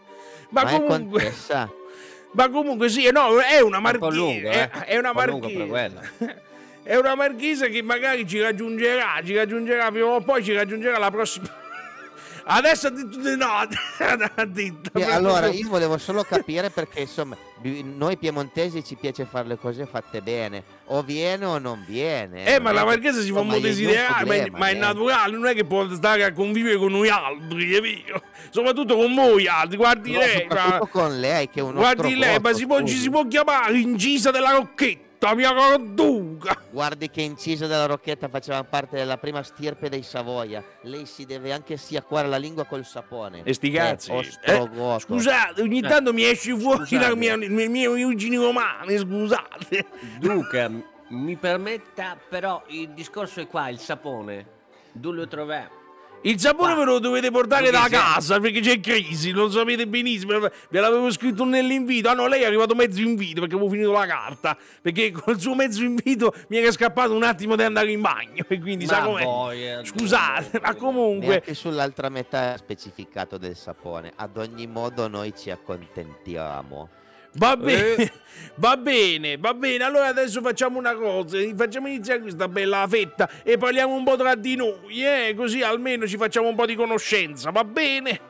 Ma, 0.50 0.62
Ma 0.64 0.70
comunque, 0.70 1.34
ma 2.32 2.48
comunque 2.48 2.88
sì, 2.88 3.10
no, 3.10 3.38
è 3.40 3.58
una 3.60 3.78
un 3.78 3.82
marchesa, 3.82 4.10
lungo, 4.14 4.50
eh. 4.50 4.70
è, 4.70 4.98
una 4.98 5.10
Un 5.10 5.16
marchesa. 5.16 6.00
È 6.90 6.96
una 6.96 7.14
marchesa 7.14 7.68
che 7.68 7.84
magari 7.84 8.26
ci 8.26 8.40
raggiungerà, 8.40 9.20
ci 9.24 9.32
raggiungerà 9.36 9.92
prima 9.92 10.06
o 10.06 10.20
poi 10.22 10.42
ci 10.42 10.52
raggiungerà 10.52 10.98
la 10.98 11.08
prossima. 11.12 11.46
Adesso 12.42 12.88
ha 12.88 12.90
detto 12.90 13.16
di 13.20 13.36
no, 13.36 13.46
ha 14.34 14.44
detto. 14.44 14.98
E 14.98 15.04
allora, 15.04 15.46
io 15.46 15.68
volevo 15.68 15.98
solo 15.98 16.24
capire 16.24 16.68
perché, 16.70 17.02
insomma, 17.02 17.36
noi 17.84 18.16
piemontesi 18.16 18.82
ci 18.82 18.96
piace 18.96 19.24
fare 19.24 19.46
le 19.46 19.56
cose 19.56 19.86
fatte 19.86 20.20
bene. 20.20 20.64
O 20.86 21.02
viene 21.04 21.44
o 21.44 21.58
non 21.58 21.84
viene. 21.86 22.44
Eh, 22.52 22.58
ma 22.58 22.72
la 22.72 22.80
che- 22.80 22.86
marchesa 22.86 23.20
si 23.20 23.30
fa 23.30 23.38
un 23.38 23.50
po' 23.50 23.54
un 23.54 23.62
desiderare, 23.62 24.24
ma, 24.24 24.34
è- 24.34 24.40
problema, 24.40 24.58
ma 24.58 24.68
è 24.70 24.74
eh. 24.74 24.78
naturale, 24.78 25.36
non 25.36 25.46
è 25.46 25.54
che 25.54 25.64
può 25.64 25.88
stare 25.94 26.24
a 26.24 26.32
convivere 26.32 26.76
con 26.76 26.90
noi 26.90 27.08
altri, 27.08 27.72
è 27.72 27.80
vero? 27.80 28.20
Soprattutto 28.50 28.96
con 28.96 29.14
voi 29.14 29.46
altri, 29.46 29.76
guardi 29.76 30.10
No, 30.10 30.18
lei, 30.18 30.40
soprattutto 30.40 30.78
ma- 30.82 30.88
con 30.88 31.20
lei 31.20 31.48
che 31.48 31.60
è 31.60 31.62
uno 31.62 31.78
guardi 31.78 32.16
lei, 32.16 32.40
ma 32.40 32.52
si 32.52 32.66
può, 32.66 32.82
ci 32.82 32.96
si 32.96 33.08
può 33.10 33.24
chiamare 33.28 33.78
incisa 33.78 34.32
della 34.32 34.50
rocchetta, 34.50 35.09
mia 35.34 35.52
corduca. 35.54 36.56
Guardi 36.70 37.10
che 37.10 37.20
incisa 37.20 37.66
della 37.66 37.86
rocchetta 37.86 38.28
faceva 38.28 38.64
parte 38.64 38.96
della 38.96 39.18
prima 39.18 39.42
stirpe 39.42 39.88
dei 39.88 40.02
Savoia. 40.02 40.64
Lei 40.82 41.04
si 41.06 41.26
deve 41.26 41.52
anche 41.52 41.76
siacquare 41.76 42.26
la 42.26 42.38
lingua 42.38 42.64
col 42.64 42.84
sapone. 42.84 43.42
E 43.44 43.52
sti 43.52 43.68
Eh, 43.68 43.72
cazzi. 43.72 44.10
ostrogoto. 44.12 44.96
Eh, 44.96 45.00
scusate, 45.00 45.60
ogni 45.62 45.78
Eh, 45.80 45.88
tanto 45.88 46.12
mi 46.12 46.24
esce 46.24 46.56
fuori 46.58 46.84
la 46.96 47.14
mia, 47.14 47.36
le 47.36 47.68
mie 47.68 47.86
origini 47.86 48.36
romane, 48.36 48.96
scusate. 48.98 49.86
Duca, 50.18 50.70
mi 51.08 51.36
permetta, 51.36 52.16
però 52.28 52.62
il 52.68 52.88
discorso 52.90 53.40
è 53.40 53.46
qua, 53.46 53.68
il 53.68 53.78
sapone. 53.78 54.46
Dove 54.92 55.16
lo 55.16 55.28
troviamo? 55.28 55.78
Il 56.22 56.38
sapone 56.38 56.74
ve 56.74 56.84
lo 56.84 56.98
dovete 56.98 57.30
portare 57.30 57.70
da 57.70 57.86
casa 57.88 58.38
perché 58.40 58.60
c'è 58.60 58.78
crisi, 58.78 59.30
lo 59.30 59.50
sapete 59.50 59.86
benissimo. 59.86 60.38
Ve 60.38 60.80
l'avevo 60.80 61.10
scritto 61.10 61.44
nell'invito. 61.46 62.10
Ah 62.10 62.12
no, 62.12 62.26
lei 62.26 62.42
è 62.42 62.44
arrivato 62.44 62.74
mezzo 62.74 63.00
invito 63.00 63.40
perché 63.40 63.54
avevo 63.54 63.70
finito 63.70 63.90
la 63.90 64.04
carta. 64.06 64.54
Perché 64.82 65.12
col 65.12 65.40
suo 65.40 65.54
mezzo 65.54 65.82
invito 65.82 66.34
mi 66.48 66.58
era 66.58 66.70
scappato 66.72 67.14
un 67.14 67.22
attimo 67.22 67.56
di 67.56 67.62
andare 67.62 67.90
in 67.90 68.02
bagno. 68.02 68.44
E 68.46 68.60
quindi 68.60 68.84
sa 68.84 69.00
Ma 69.00 69.06
com'è. 69.06 69.24
boia, 69.24 69.84
Scusate, 69.84 70.60
ma 70.60 70.74
comunque. 70.74 71.26
Neanche 71.28 71.54
sull'altra 71.54 72.10
metà 72.10 72.52
è 72.52 72.58
specificato 72.58 73.38
del 73.38 73.56
sapone. 73.56 74.12
Ad 74.16 74.36
ogni 74.36 74.66
modo 74.66 75.08
noi 75.08 75.32
ci 75.34 75.50
accontentiamo. 75.50 76.88
Va 77.34 77.56
bene, 77.56 77.94
Eh. 77.94 78.12
va 78.56 78.76
bene, 78.76 79.36
va 79.38 79.54
bene. 79.54 79.84
Allora 79.84 80.06
adesso 80.08 80.40
facciamo 80.40 80.78
una 80.78 80.94
cosa, 80.94 81.38
facciamo 81.56 81.86
iniziare 81.88 82.20
questa 82.20 82.48
bella 82.48 82.86
fetta 82.88 83.28
e 83.42 83.56
parliamo 83.56 83.94
un 83.94 84.04
po' 84.04 84.16
tra 84.16 84.34
di 84.34 84.56
noi, 84.56 85.04
eh? 85.04 85.34
Così 85.36 85.62
almeno 85.62 86.06
ci 86.06 86.16
facciamo 86.16 86.48
un 86.48 86.54
po' 86.56 86.66
di 86.66 86.74
conoscenza, 86.74 87.50
va 87.50 87.64
bene? 87.64 88.28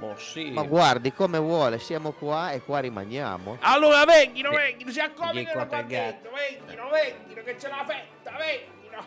Oh, 0.00 0.16
sì. 0.16 0.50
Ma 0.50 0.62
guardi 0.62 1.12
come 1.12 1.38
vuole, 1.38 1.78
siamo 1.78 2.12
qua 2.12 2.52
e 2.52 2.62
qua 2.62 2.78
rimaniamo. 2.80 3.58
Allora 3.60 4.04
venghino, 4.04 4.50
Eh, 4.50 4.56
venghino, 4.56 4.90
si 4.90 4.98
accomodino 5.00 5.44
che 5.44 5.52
qua 5.52 5.66
pagate. 5.66 6.20
dentro, 6.22 6.30
venghino, 6.32 6.88
venghino, 6.90 7.42
che 7.42 7.54
c'è 7.56 7.68
la 7.68 7.84
fetta, 7.86 8.36
venghino. 8.38 9.06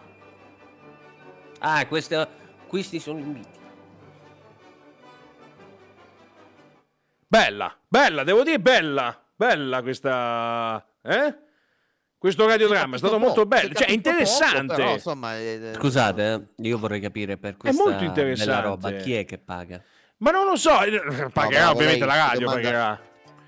Ah, 1.60 1.86
questo- 1.88 2.28
questi 2.68 3.00
sono 3.00 3.18
inviti. 3.20 3.62
Bella, 7.28 7.76
bella, 7.88 8.24
devo 8.24 8.44
dire 8.44 8.60
bella, 8.60 9.23
bella 9.36 9.82
questa, 9.82 10.86
eh? 11.02 11.36
Questo 12.18 12.48
radiodramma 12.48 12.96
è 12.96 12.98
stato 12.98 13.20
molto 13.20 13.46
poco, 13.46 13.48
bello, 13.48 13.74
cioè 13.74 13.86
è 13.88 13.92
capito 13.92 14.10
poco, 14.10 14.22
interessante. 14.22 14.76
però, 14.76 14.92
insomma, 14.94 15.38
eh, 15.38 15.72
Scusate, 15.76 16.34
eh, 16.34 16.64
io 16.68 16.78
vorrei 16.78 17.02
capire 17.02 17.38
per 17.38 17.58
questa 17.58 17.84
molto 17.84 18.04
interessante. 18.06 18.46
bella 18.52 18.62
roba 18.62 18.92
chi 18.92 19.14
è 19.14 19.26
che 19.26 19.38
paga? 19.40 19.82
Ma 20.18 20.32
non 20.32 20.46
lo 20.46 20.56
so, 20.56 20.70
pagherà 20.72 21.30
bravo, 21.30 21.72
ovviamente 21.72 22.06
la 22.06 22.16
radio, 22.16 22.40
domanda- 22.48 22.62
pagherà. 22.70 23.00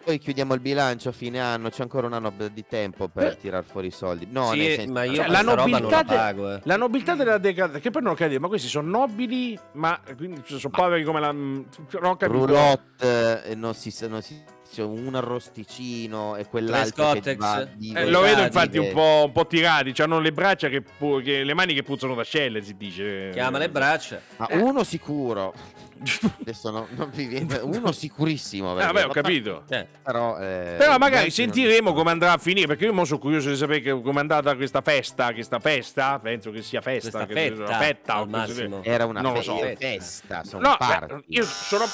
Poi 0.03 0.19
chiudiamo 0.19 0.53
il 0.53 0.59
bilancio 0.59 1.09
a 1.09 1.11
fine 1.13 1.39
anno, 1.39 1.69
c'è 1.69 1.81
ancora 1.81 2.05
un 2.05 2.13
anno 2.13 2.31
di 2.51 2.65
tempo 2.67 3.07
per 3.07 3.27
Eh. 3.31 3.37
tirar 3.37 3.63
fuori 3.63 3.87
i 3.87 3.91
soldi. 3.91 4.27
No, 4.29 4.51
Sì, 4.51 4.73
senso- 4.75 4.91
ma 4.91 5.03
io 5.03 5.15
Cioè, 5.15 5.27
la 5.29 5.39
roba 5.39 5.53
non 5.55 5.55
la 5.55 5.77
nobiltà 5.79 6.03
de- 6.03 6.15
pago, 6.15 6.53
eh. 6.53 6.59
La 6.65 6.75
nobiltà 6.75 7.15
della 7.15 7.37
decadenza, 7.39 7.79
che 7.79 7.89
poi 7.91 8.01
non 8.03 8.11
ho 8.11 8.15
capito, 8.15 8.39
ma 8.41 8.47
questi 8.49 8.67
sono 8.67 8.87
nobili, 8.89 9.57
ma 9.71 9.99
quindi 10.17 10.41
sono 10.45 10.69
poveri 10.69 11.03
come 11.03 11.19
la... 11.21 11.31
mm, 11.31 11.61
Non 11.91 12.03
ho 12.03 12.17
capito. 12.17 12.27
Roulotte 12.45 13.43
eh, 13.45 13.55
non 13.55 13.73
si, 13.73 13.91
non 14.07 14.21
si 14.21 14.43
un 14.77 15.15
arrosticino 15.15 16.35
e 16.35 16.45
quell'altro 16.47 17.13
che 17.13 17.35
va 17.35 17.65
di 17.71 17.93
Eh, 17.95 18.09
lo 18.09 18.21
vedo 18.21 18.41
infatti 18.41 18.77
un 18.77 18.91
po', 18.91 19.23
un 19.25 19.31
po' 19.31 19.45
tirati, 19.47 19.99
hanno 20.01 20.19
le 20.19 20.31
braccia 20.31 20.69
che, 20.69 20.81
pu- 20.81 21.21
che- 21.21 21.43
le 21.43 21.53
mani 21.53 21.73
che 21.73 21.83
puzzano 21.83 22.13
da 22.15 22.23
scelle, 22.23 22.61
si 22.61 22.75
dice. 22.75 23.29
Chiama 23.31 23.57
le 23.57 23.69
braccia. 23.69 24.19
Ma 24.37 24.47
uno 24.51 24.83
sicuro. 24.83 25.53
Adesso 26.41 26.71
no- 26.71 26.87
non 26.95 27.09
vi 27.13 27.25
viene 27.25 27.57
uno 27.59 27.91
sicurissimo. 27.93 28.73
Eh, 28.73 28.75
perché- 28.75 28.91
vabbè, 28.93 29.05
ho 29.07 29.09
capito. 29.11 29.63
Eh, 29.69 29.87
Però, 30.03 30.37
eh, 30.39 30.75
Però 30.77 30.97
magari 30.97 31.21
non- 31.23 31.31
sentiremo 31.31 31.93
come 31.93 32.11
andrà 32.11 32.33
a 32.33 32.37
finire, 32.37 32.67
perché 32.67 32.85
io 32.85 32.93
mo 32.93 33.05
sono 33.05 33.19
curioso 33.19 33.49
di 33.49 33.55
sapere 33.55 33.81
come 34.01 34.17
è 34.17 34.19
andata 34.19 34.55
questa 34.55 34.81
festa, 34.81 35.31
questa 35.33 35.59
festa, 35.59 36.19
penso 36.19 36.51
che 36.51 36.61
sia 36.61 36.81
festa, 36.81 37.23
Questa 37.25 37.33
che- 37.33 37.49
fetta, 37.49 37.63
una 37.63 37.77
fetta 37.77 38.25
massimo. 38.25 38.83
Era 38.83 39.05
una 39.05 39.21
fe- 39.33 39.41
so. 39.41 39.57
festa, 39.77 40.43
sono 40.43 40.67
No, 40.69 40.75
parti. 40.77 41.13
beh, 41.13 41.23
io 41.27 41.43
sono... 41.45 41.85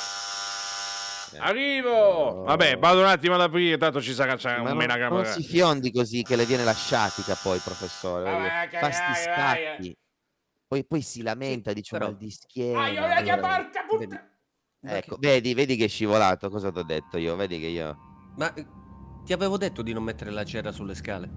Eh. 1.33 1.37
Arrivo! 1.39 2.43
Vabbè, 2.43 2.77
vado 2.77 2.99
un 2.99 3.05
attimo 3.05 3.35
ad 3.35 3.41
aprire, 3.41 3.77
tanto 3.77 4.01
ci 4.01 4.13
sarà 4.13 4.35
c'è 4.35 4.59
Ma 4.59 4.71
un 4.71 4.77
non, 4.77 4.99
non 5.09 5.25
si 5.25 5.43
fiondi 5.43 5.91
così 5.91 6.23
che 6.23 6.35
le 6.35 6.45
viene 6.45 6.63
la 6.63 6.73
sciatica 6.73 7.35
poi, 7.41 7.59
professore. 7.59 8.23
Vabbè, 8.23 8.69
Fa 8.77 8.91
sti 8.91 9.13
scatti. 9.23 9.97
Poi, 10.67 10.85
poi 10.85 11.01
si 11.01 11.21
lamenta, 11.21 11.73
dice 11.73 11.97
però- 11.97 12.09
mal 12.09 12.17
di 12.17 12.31
schiena. 12.31 12.81
Ah, 12.81 12.87
io 12.87 13.01
la 13.01 13.19
eh. 13.19 13.39
porca 13.39 13.85
puttana! 13.87 14.29
Ecco, 14.83 15.17
vedi, 15.19 15.53
vedi 15.53 15.75
che 15.75 15.85
è 15.85 15.87
scivolato, 15.87 16.49
cosa 16.49 16.71
ti 16.71 16.79
ho 16.79 16.83
detto 16.83 17.17
io? 17.17 17.35
Vedi 17.35 17.59
che 17.59 17.67
io... 17.67 17.97
Ma 18.37 18.51
eh, 18.53 18.65
ti 19.23 19.33
avevo 19.33 19.57
detto 19.57 19.81
di 19.81 19.93
non 19.93 20.03
mettere 20.03 20.31
la 20.31 20.43
cera 20.43 20.71
sulle 20.71 20.95
scale. 20.95 21.27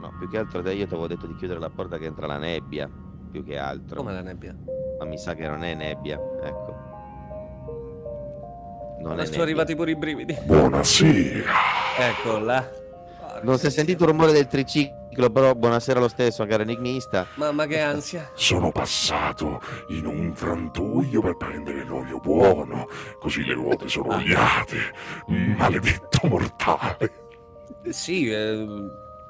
No, 0.00 0.16
più 0.18 0.30
che 0.30 0.38
altro 0.38 0.62
te- 0.62 0.72
io 0.72 0.86
ti 0.86 0.92
avevo 0.94 1.08
detto 1.08 1.26
di 1.26 1.34
chiudere 1.34 1.60
la 1.60 1.68
porta 1.68 1.98
che 1.98 2.06
entra 2.06 2.26
la 2.26 2.38
nebbia, 2.38 2.88
più 3.30 3.44
che 3.44 3.58
altro. 3.58 3.96
Come 3.96 4.12
la 4.12 4.22
nebbia? 4.22 4.56
Ma 4.98 5.04
mi 5.04 5.18
sa 5.18 5.34
che 5.34 5.46
non 5.46 5.62
è 5.62 5.74
nebbia, 5.74 6.18
ecco. 6.42 6.77
Non 9.00 9.12
è 9.12 9.14
Adesso 9.14 9.30
nebbia. 9.30 9.42
arrivati 9.44 9.74
pure 9.76 9.90
i 9.92 9.96
brividi. 9.96 10.36
Buonasera. 10.44 11.52
Ecco 11.98 12.38
là. 12.38 12.68
Non 13.42 13.58
si 13.58 13.66
è 13.66 13.70
sentito 13.70 14.02
il 14.04 14.10
rumore 14.10 14.32
del 14.32 14.48
triciclo, 14.48 15.30
però 15.30 15.54
buonasera 15.54 16.00
lo 16.00 16.08
stesso, 16.08 16.44
caro 16.46 16.62
enigmista. 16.64 17.26
Mamma 17.34 17.66
che 17.66 17.78
ansia. 17.80 18.30
Sono 18.34 18.72
passato 18.72 19.60
in 19.88 20.06
un 20.06 20.32
frantoio 20.34 21.20
per 21.20 21.36
prendere 21.36 21.84
l'olio 21.84 22.18
buono, 22.18 22.88
così 23.20 23.44
le 23.44 23.54
ruote 23.54 23.88
sono 23.88 24.14
oliate. 24.16 24.76
Maledetto 25.26 26.26
mortale. 26.26 27.12
Sì, 27.90 28.28
eh, 28.28 28.66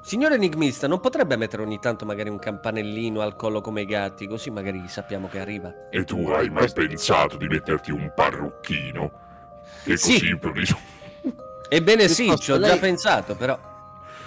signor 0.01 0.31
enigmista, 0.31 0.87
non 0.87 0.99
potrebbe 0.99 1.35
mettere 1.37 1.61
ogni 1.61 1.77
tanto 1.79 2.03
magari 2.05 2.29
un 2.29 2.39
campanellino 2.39 3.21
al 3.21 3.35
collo 3.35 3.61
come 3.61 3.81
i 3.81 3.85
gatti, 3.85 4.25
così 4.27 4.49
magari 4.49 4.87
sappiamo 4.87 5.27
che 5.27 5.39
arriva. 5.39 5.71
E 5.91 6.03
tu 6.03 6.27
hai 6.29 6.49
mai 6.49 6.71
pensato 6.73 7.37
di 7.37 7.47
metterti 7.47 7.91
un 7.91 8.11
parrucchino? 8.15 9.27
Che 9.83 9.97
Sì. 9.97 10.37
così 10.39 10.53
riso- 10.53 10.77
Ebbene 11.69 12.07
sì, 12.07 12.23
Piuttosto 12.23 12.43
ci 12.43 12.51
ho 12.51 12.59
già 12.59 12.67
lei- 12.67 12.79
pensato, 12.79 13.35
però. 13.35 13.57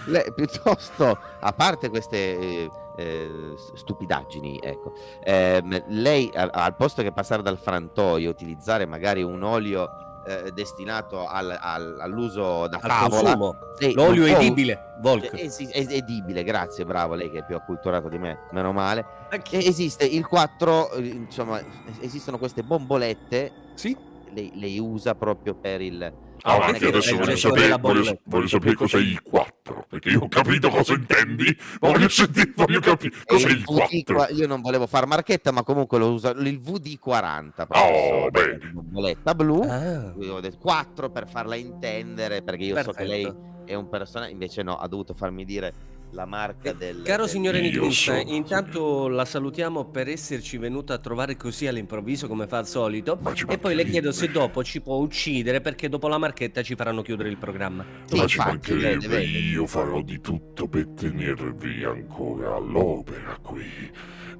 Le- 0.06 0.32
piuttosto, 0.34 1.18
a 1.40 1.52
parte 1.52 1.88
queste 1.88 2.16
eh, 2.38 2.70
eh, 2.96 3.30
stupidaggini, 3.74 4.58
ecco, 4.62 4.92
ehm, 5.22 5.84
lei 5.88 6.30
a- 6.34 6.50
al 6.52 6.74
posto 6.76 7.02
che 7.02 7.12
passare 7.12 7.42
dal 7.42 7.58
frantoio, 7.58 8.28
utilizzare 8.30 8.84
magari 8.86 9.22
un 9.22 9.42
olio 9.42 9.88
eh, 10.24 10.52
destinato 10.52 11.26
al- 11.26 11.56
al- 11.60 11.98
all'uso 12.00 12.68
da 12.68 12.78
Al 12.80 12.88
tavola, 12.88 13.58
lei 13.80 13.92
L'olio 13.92 14.24
edibile, 14.24 14.94
Volk. 15.00 15.32
Eh, 15.34 15.46
esi- 15.46 15.68
es- 15.72 15.88
edibile, 15.90 16.44
grazie, 16.44 16.84
bravo, 16.84 17.14
lei 17.14 17.28
che 17.28 17.38
è 17.40 17.44
più 17.44 17.56
acculturato 17.56 18.08
di 18.08 18.18
me, 18.18 18.38
meno 18.52 18.70
male. 18.72 19.04
Ma 19.30 19.36
chi- 19.38 19.56
E 19.56 19.66
esiste 19.66 20.04
il 20.04 20.24
4, 20.28 20.92
eh, 20.92 21.06
insomma, 21.06 21.58
es- 21.58 21.98
esistono 22.02 22.38
queste 22.38 22.62
bombolette, 22.62 23.50
Sì. 23.74 23.96
Lei, 24.32 24.50
lei 24.54 24.78
usa 24.78 25.14
proprio 25.14 25.54
per 25.54 25.80
il... 25.80 26.30
Ah, 26.44 26.56
è 26.58 26.62
anche 26.66 26.78
che- 26.80 26.86
adesso 26.88 27.16
voglio 27.16 27.36
sapere, 27.36 27.76
voglio, 27.78 28.18
voglio 28.24 28.48
sapere 28.48 28.74
cos'è 28.74 28.98
il 28.98 29.22
4, 29.22 29.86
perché 29.88 30.08
io 30.08 30.22
ho 30.22 30.28
capito 30.28 30.70
cosa 30.70 30.92
intendi, 30.94 31.56
ma 31.80 31.90
voglio 31.92 32.08
sentire, 32.08 32.52
voglio 32.56 32.80
capire 32.80 33.14
cos'è 33.24 33.48
il 33.48 33.58
il 33.58 33.62
VD 33.62 33.64
4. 34.04 34.14
qua- 34.16 34.28
io 34.30 34.46
non 34.48 34.60
volevo 34.60 34.88
far 34.88 35.06
marchetta, 35.06 35.52
ma 35.52 35.62
comunque 35.62 35.98
lo 35.98 36.10
uso 36.12 36.30
il 36.30 36.58
VD40. 36.58 37.66
Oh, 37.68 38.28
bene. 38.30 38.70
Bomboletta 38.72 39.34
blu. 39.36 39.62
Ah, 39.62 40.12
ho 40.16 40.40
detto 40.40 40.58
4 40.58 41.10
per 41.10 41.28
farla 41.28 41.54
intendere, 41.54 42.42
perché 42.42 42.64
io 42.64 42.82
so 42.82 42.90
che 42.90 43.04
lei 43.04 43.22
perfetto. 43.22 43.62
è 43.66 43.74
un 43.74 43.88
personaggio, 43.88 44.32
invece 44.32 44.62
no, 44.64 44.76
ha 44.78 44.88
dovuto 44.88 45.14
farmi 45.14 45.44
dire 45.44 45.72
la 46.12 46.26
marca 46.26 46.72
del... 46.72 47.02
Caro 47.02 47.22
del- 47.22 47.30
signore 47.30 47.90
sono- 47.90 48.20
intanto 48.26 49.08
la 49.08 49.24
salutiamo 49.24 49.86
per 49.86 50.08
esserci 50.08 50.58
venuta 50.58 50.94
a 50.94 50.98
trovare 50.98 51.36
così 51.36 51.66
all'improvviso 51.66 52.28
come 52.28 52.46
fa 52.46 52.58
al 52.58 52.66
solito 52.66 53.18
Ma 53.20 53.34
ci 53.34 53.44
e 53.48 53.58
poi 53.58 53.74
le 53.74 53.84
chiedo 53.84 54.12
se 54.12 54.30
dopo 54.30 54.62
ci 54.62 54.80
può 54.80 54.96
uccidere 54.96 55.60
perché 55.60 55.88
dopo 55.88 56.08
la 56.08 56.18
marchetta 56.18 56.62
ci 56.62 56.74
faranno 56.74 57.02
chiudere 57.02 57.28
il 57.28 57.38
programma. 57.38 57.84
Sì, 58.04 58.16
Ma 58.16 58.26
ci 58.26 58.36
infatti, 58.36 58.74
vede. 58.74 59.22
io 59.22 59.66
farò 59.66 60.00
di 60.02 60.20
tutto 60.20 60.68
per 60.68 60.88
tenervi 60.88 61.84
ancora 61.84 62.56
all'opera 62.56 63.38
qui. 63.42 63.64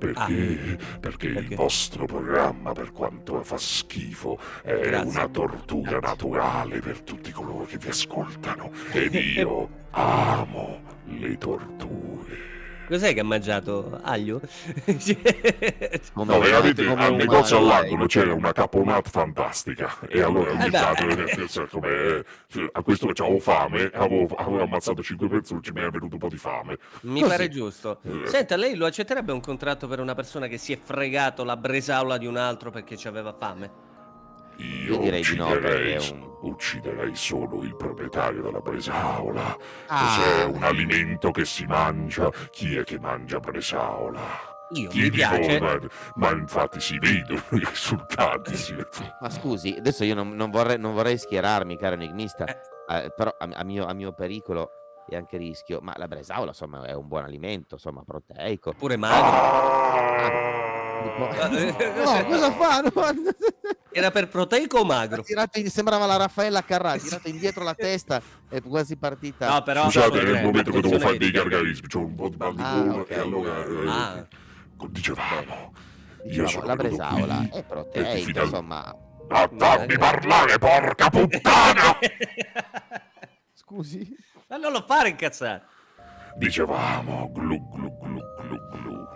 Perché? 0.06 0.78
Perché 0.98 1.26
il 1.26 1.34
Perché? 1.34 1.54
vostro 1.54 2.06
programma, 2.06 2.72
per 2.72 2.90
quanto 2.90 3.42
fa 3.44 3.56
schifo, 3.56 4.38
è 4.62 4.80
Grazie. 4.80 5.08
una 5.08 5.28
tortura 5.28 5.90
Grazie. 5.98 6.08
naturale 6.08 6.80
per 6.80 7.00
tutti 7.02 7.30
coloro 7.30 7.64
che 7.64 7.78
vi 7.78 7.88
ascoltano. 7.88 8.72
Ed 8.90 9.14
io 9.36 9.68
amo 9.90 10.80
le 11.04 11.38
torture. 11.38 12.51
Cos'è 12.92 13.14
che 13.14 13.20
ha 13.20 13.24
mangiato? 13.24 13.98
Aglio? 14.02 14.38
come 16.12 16.32
No, 16.34 16.38
veramente 16.40 16.84
come 16.84 17.02
al 17.02 17.12
un 17.12 17.16
negozio 17.16 17.56
all'angolo 17.56 18.04
c'era 18.04 18.34
una 18.34 18.52
caponata 18.52 19.08
fantastica 19.08 19.98
e 20.08 20.20
allora 20.20 20.50
ogni 20.50 20.66
Eh 20.66 20.68
beh. 20.68 20.78
tanto 20.78 21.08
eh, 21.08 21.48
cioè, 21.48 21.66
come, 21.68 22.22
cioè, 22.48 22.68
a 22.70 22.82
questo 22.82 23.06
che 23.06 23.22
avevo 23.22 23.38
fame 23.38 23.90
avevo, 23.94 24.34
avevo 24.36 24.62
ammazzato 24.64 25.02
5 25.02 25.26
persone 25.26 25.60
mi 25.72 25.80
è 25.80 25.88
venuto 25.88 26.16
un 26.16 26.18
po' 26.18 26.28
di 26.28 26.36
fame 26.36 26.76
Mi 27.02 27.20
Così. 27.20 27.30
pare 27.30 27.48
giusto. 27.48 28.00
Eh. 28.02 28.26
Senta, 28.26 28.56
lei 28.56 28.74
lo 28.74 28.84
accetterebbe 28.84 29.32
un 29.32 29.40
contratto 29.40 29.88
per 29.88 29.98
una 29.98 30.14
persona 30.14 30.46
che 30.46 30.58
si 30.58 30.74
è 30.74 30.78
fregato 30.78 31.44
la 31.44 31.56
bresaola 31.56 32.18
di 32.18 32.26
un 32.26 32.36
altro 32.36 32.70
perché 32.70 32.98
ci 32.98 33.08
aveva 33.08 33.32
fame? 33.32 33.91
Io 34.56 34.94
Io 34.94 34.98
direi 34.98 35.22
di 35.22 35.36
no, 35.36 35.46
ucciderei, 35.46 35.94
perché 35.94 36.06
è 36.06 36.10
un- 36.12 36.30
ucciderei 36.42 37.14
solo 37.14 37.62
il 37.62 37.76
proprietario 37.76 38.42
della 38.42 38.60
bresaola 38.60 39.56
Ah. 39.86 40.04
cos'è 40.04 40.44
un 40.44 40.62
alimento 40.64 41.30
che 41.30 41.44
si 41.44 41.64
mangia 41.66 42.30
chi 42.50 42.76
è 42.76 42.82
che 42.84 42.98
mangia 42.98 43.38
bresaola 43.38 44.20
Io 44.70 44.88
mi 44.88 44.88
Chiedi 44.88 45.10
piace. 45.10 45.58
come, 45.58 45.88
ma 46.14 46.30
infatti 46.30 46.80
si 46.80 46.98
vedono 46.98 47.42
i 47.52 47.58
risultati 47.58 48.56
si 48.56 48.72
vedono. 48.74 49.16
Ma 49.20 49.28
scusi, 49.30 49.74
adesso 49.78 50.02
io 50.02 50.14
non, 50.14 50.30
non 50.34 50.50
vorrei, 50.50 50.78
non 50.78 50.94
vorrei 50.94 51.18
schierarmi, 51.18 51.76
caro 51.76 51.94
enigmista, 51.96 52.46
Eh. 52.46 53.04
eh, 53.04 53.12
però 53.14 53.34
a, 53.38 53.48
a 53.52 53.64
mio, 53.64 53.84
a 53.86 53.92
mio 53.92 54.12
pericolo 54.14 54.70
e 55.08 55.16
anche 55.16 55.36
rischio, 55.36 55.80
ma 55.82 55.92
la 55.98 56.08
bresaola 56.08 56.48
insomma 56.52 56.84
è 56.86 56.94
un 56.94 57.06
buon 57.06 57.24
alimento, 57.24 57.74
insomma 57.74 58.02
proteico. 58.02 58.72
Pure 58.72 58.96
magro. 58.96 60.40
Tipo- 61.02 61.28
Eh, 61.54 61.92
no, 62.04 62.24
cosa 62.24 62.50
fa? 62.52 62.80
No, 62.80 62.90
Era 63.94 64.10
per 64.10 64.28
proteico 64.28 64.78
o 64.78 64.84
magro? 64.84 65.22
tirato 65.22 65.58
in- 65.58 65.68
sembrava 65.70 66.06
la 66.06 66.16
Raffaella 66.16 66.62
Carrà, 66.64 66.92
ha 66.92 66.98
tirato 66.98 67.28
indietro 67.28 67.62
la 67.62 67.74
testa 67.78 68.20
e 68.48 68.60
quasi 68.62 68.96
partita. 68.96 69.48
No, 69.52 69.62
però... 69.62 69.84
Scusate, 69.84 70.22
nel 70.22 70.34
eh, 70.36 70.42
momento 70.42 70.70
che 70.70 70.80
devo 70.80 70.98
fare 70.98 71.18
dei 71.18 71.30
che- 71.30 71.38
gargarismi, 71.38 71.86
c'ho 71.88 71.98
un 72.00 72.14
po' 72.14 72.28
di 72.28 72.36
mal 72.36 72.54
di 72.54 72.62
Ah, 72.62 72.80
gola 72.80 72.94
ok. 73.02 73.10
e 73.10 73.18
allora 73.18 73.64
eh, 73.64 73.88
Ah, 73.88 74.26
dicevamo, 74.88 75.72
Dicevamo, 76.24 76.48
sono 76.50 76.66
la 76.66 76.76
bresaola 76.76 77.34
qui 77.36 77.46
è 77.48 77.50
per 77.50 77.64
proteica, 77.66 78.12
diffidare- 78.14 78.46
insomma. 78.46 78.96
Ma 79.28 79.48
fammi 79.56 79.98
parlare, 79.98 80.58
porca 80.58 81.08
puttana! 81.10 81.98
Scusi? 83.54 84.14
Ma 84.48 84.56
non 84.56 84.72
lo 84.72 84.82
fare 84.86 85.08
incazzare. 85.10 85.62
Dicevamo 86.36 87.30
glu 87.32 87.56
glu 87.70 87.98
glu 87.98 88.20
glu 88.40 88.58
glu. 88.82 89.06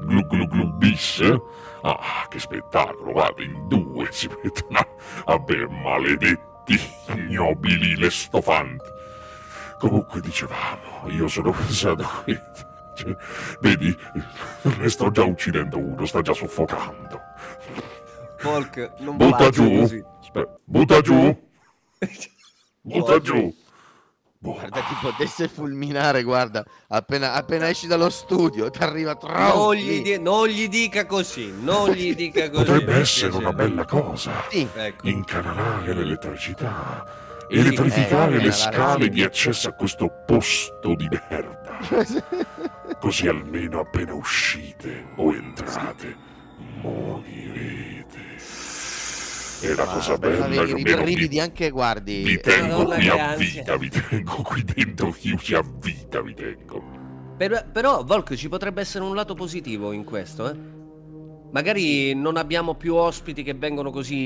Glu 0.00 0.26
glu 0.26 0.46
glu 0.48 0.72
bis? 0.74 1.20
Ah, 1.82 2.26
che 2.28 2.38
spettacolo, 2.38 3.12
guarda, 3.12 3.42
in 3.42 3.68
due 3.68 4.08
si 4.10 4.28
mettono 4.42 4.86
a, 5.24 5.38
bere 5.38 5.66
maledetti 5.68 6.78
ignobili 7.14 7.96
le 7.96 8.10
stofanti. 8.10 8.90
Comunque 9.78 10.20
dicevamo, 10.20 11.08
io 11.08 11.26
sono 11.26 11.50
pensato 11.50 12.08
qui. 12.22 12.38
cioè, 12.96 13.16
vedi, 13.60 13.96
ne 14.62 14.88
sto 14.88 15.10
già 15.10 15.24
uccidendo 15.24 15.78
uno, 15.78 16.06
sta 16.06 16.22
già 16.22 16.32
soffocando. 16.32 17.20
Volk, 18.42 18.92
non 18.98 19.16
Butta 19.16 19.50
giù. 19.50 19.78
così. 19.78 20.04
Aspetta, 20.20 20.58
butta 20.64 21.00
giù. 21.00 21.50
Butta 22.84 23.20
giù. 23.20 23.54
Boh, 24.42 24.54
Guarda, 24.58 24.80
ti 24.80 24.94
potesse 25.00 25.46
fulminare, 25.46 26.24
guarda, 26.24 26.64
appena, 26.88 27.32
appena 27.34 27.68
esci 27.68 27.86
dallo 27.86 28.10
studio, 28.10 28.70
ti 28.70 28.82
arriva 28.82 29.14
troppo. 29.14 29.66
Non 29.66 29.74
gli, 29.76 30.02
di- 30.02 30.18
non 30.20 30.48
gli 30.48 30.68
dica 30.68 31.06
così, 31.06 31.54
non 31.60 31.90
gli 31.90 32.12
dica 32.16 32.50
così. 32.50 32.64
potrebbe 32.64 32.94
essere 32.96 33.36
una 33.36 33.52
bella 33.52 33.84
cosa. 33.84 34.32
Sì, 34.50 34.66
Ecco. 34.74 35.06
Incanalare 35.08 35.94
l'elettricità. 35.94 37.04
Sì, 37.48 37.56
Elettrificare 37.58 38.36
eh, 38.36 38.40
le 38.42 38.50
scale 38.50 39.04
la- 39.04 39.12
di 39.12 39.22
accesso 39.22 39.68
a 39.68 39.72
questo 39.72 40.10
posto 40.26 40.94
di 40.96 41.08
merda. 41.08 41.78
Così 42.98 43.28
almeno 43.28 43.78
appena 43.80 44.12
uscite 44.14 45.06
o 45.16 45.32
entrate, 45.32 46.16
morirete. 46.80 48.31
E 49.62 49.74
la 49.74 49.84
cosa 49.84 50.18
bella 50.18 50.46
vedi, 50.46 50.82
è 50.82 50.94
che 50.94 51.26
vi, 51.28 51.40
anche, 51.40 51.70
guardi. 51.70 52.22
vi 52.22 52.40
tengo 52.40 52.78
Madonna, 52.78 52.94
qui 52.96 53.08
a 53.08 53.28
ansia. 53.30 53.60
vita, 53.60 53.76
vi 53.76 53.88
tengo 53.90 54.42
qui 54.42 54.64
dentro 54.64 55.10
chiusi 55.10 55.54
a 55.54 55.62
vita, 55.62 56.20
vi 56.20 56.34
tengo. 56.34 56.82
Per- 57.36 57.70
però, 57.72 58.02
Volk, 58.04 58.34
ci 58.34 58.48
potrebbe 58.48 58.80
essere 58.80 59.04
un 59.04 59.14
lato 59.14 59.34
positivo 59.34 59.92
in 59.92 60.04
questo, 60.04 60.48
eh? 60.50 60.56
Magari 61.52 62.14
non 62.14 62.36
abbiamo 62.38 62.74
più 62.76 62.94
ospiti 62.94 63.42
che 63.42 63.52
vengono 63.54 63.90
così 63.90 64.16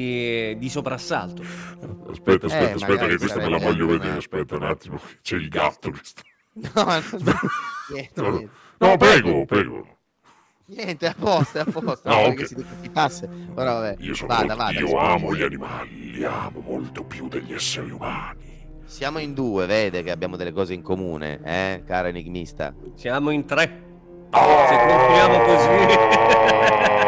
eh, 0.50 0.56
di 0.58 0.68
soprassalto. 0.68 1.42
Aspetta, 1.42 2.46
aspetta, 2.46 2.68
Eh, 2.68 2.72
aspetta, 2.72 3.06
che 3.06 3.16
questa 3.16 3.38
me 3.40 3.48
la 3.48 3.58
voglio 3.58 3.86
vedere. 3.86 4.08
una- 4.10 4.18
Aspetta 4.18 4.54
un 4.56 4.62
attimo, 4.62 5.00
c'è 5.22 5.36
il 5.36 5.48
gatto 5.48 5.90
che 5.90 6.00
sta. 6.02 6.22
No, 6.56 6.84
no, 6.84 7.02
niente, 7.92 8.20
No, 8.22 8.30
niente. 8.30 8.50
no, 8.78 8.96
prego, 8.96 9.44
prego. 9.44 9.95
Niente, 10.68 11.06
a 11.06 11.14
posto, 11.16 11.58
è 11.58 11.60
a 11.60 11.64
posto. 11.64 12.08
Ah, 12.08 12.22
non 12.22 12.30
ok. 12.30 12.34
che 12.34 12.46
si 12.46 12.54
decapitasse. 12.56 13.28
Però 13.54 13.72
vabbè, 13.74 13.96
Io, 14.00 14.14
sono 14.14 14.28
vada, 14.34 14.54
molto- 14.56 14.62
vada. 14.64 14.78
io 14.80 14.96
amo 14.98 15.34
gli 15.34 15.42
animali, 15.42 16.10
li 16.12 16.24
amo 16.24 16.60
molto 16.66 17.04
più 17.04 17.28
degli 17.28 17.52
esseri 17.52 17.90
umani. 17.90 18.44
Siamo 18.84 19.18
in 19.18 19.32
due, 19.34 19.66
vede 19.66 20.02
che 20.02 20.10
abbiamo 20.10 20.36
delle 20.36 20.52
cose 20.52 20.74
in 20.74 20.82
comune, 20.82 21.40
eh, 21.44 21.82
cara 21.86 22.08
enigmista. 22.08 22.74
Siamo 22.94 23.30
in 23.30 23.44
tre. 23.44 23.84
Ah, 24.30 24.66
Se 24.68 24.76
continuiamo 24.76 25.38
così. 25.44 25.94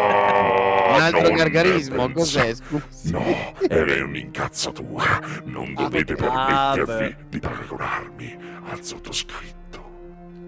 Un 0.89 0.99
altro 1.05 1.31
gargarismo, 1.33 2.07
ne 2.07 2.13
cos'è? 2.13 2.41
pensa- 2.45 2.63
Scusi. 2.65 3.11
No, 3.11 3.23
era 3.69 4.03
un'incazzatura. 4.03 5.19
Non 5.45 5.73
dovete 5.73 6.13
Ah, 6.19 6.73
permettervi 6.75 7.15
beh. 7.15 7.25
di 7.29 7.39
paragonarmi 7.39 8.37
al 8.69 8.83
sottoscritto. 8.83 9.78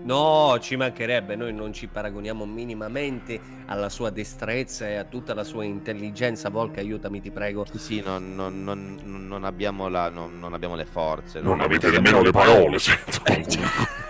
No, 0.04 0.58
ci 0.60 0.76
mancherebbe, 0.76 1.36
noi 1.36 1.54
non 1.54 1.72
ci 1.74 1.88
paragoniamo 1.88 2.46
minimamente 2.46 3.40
alla 3.68 3.88
sua 3.90 4.10
destrezza 4.10 4.88
e 4.88 4.96
a 4.96 5.04
tutta 5.04 5.34
la 5.34 5.44
sua 5.44 5.64
intelligenza. 5.64 6.50
Volk, 6.50 6.78
aiutami, 6.80 7.22
ti 7.22 7.30
prego. 7.32 7.66
Sì, 7.76 8.02
non, 8.04 8.34
non- 8.36 8.64
non- 8.64 9.00
non 9.28 9.44
abbiamo 9.44 9.88
la- 9.90 10.10
non- 10.10 10.40
non 10.40 10.54
abbiamo 10.54 10.76
le 10.76 10.86
forze. 10.86 11.40
Non 11.40 11.62
avete 11.62 11.90
nemmeno 11.92 12.22
le 12.22 12.32
parole, 12.32 12.80
sento. 12.80 13.22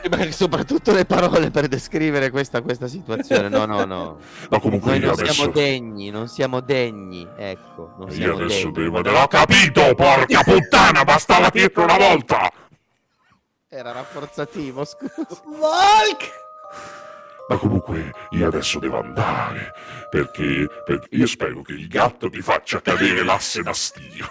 Ma 0.09 0.31
soprattutto 0.31 0.91
le 0.93 1.05
parole 1.05 1.51
per 1.51 1.67
descrivere 1.67 2.31
questa, 2.31 2.61
questa 2.61 2.87
situazione. 2.87 3.49
No, 3.49 3.65
no, 3.65 3.85
no. 3.85 4.17
Ma 4.49 4.59
comunque 4.59 4.91
Noi 4.91 4.99
io 5.01 5.05
non 5.07 5.13
adesso... 5.19 5.33
siamo 5.33 5.51
degni, 5.51 6.09
non 6.09 6.27
siamo 6.27 6.59
degni. 6.61 7.27
Ecco, 7.37 7.93
non 7.97 8.07
Io 8.07 8.13
siamo 8.13 8.33
adesso 8.35 8.71
degni. 8.71 8.89
devo... 8.89 9.01
L'ho 9.01 9.27
capito, 9.27 9.93
porca 9.95 10.41
puttana, 10.43 11.03
bastava 11.03 11.49
dirlo 11.49 11.83
una 11.83 11.97
volta! 11.97 12.51
Era 13.73 13.93
rafforzativo, 13.93 14.83
scusa. 14.83 15.41
Volk! 15.45 16.29
Ma 17.47 17.57
comunque 17.57 18.11
io 18.31 18.47
adesso 18.47 18.79
devo 18.79 18.99
andare, 18.99 19.71
perché, 20.09 20.67
perché 20.83 21.15
io 21.15 21.25
spero 21.25 21.61
che 21.61 21.71
il 21.71 21.87
gatto 21.87 22.29
ti 22.29 22.41
faccia 22.41 22.81
cadere 22.81 23.23
l'asse 23.23 23.61
da 23.63 23.71
stio. 23.71 24.27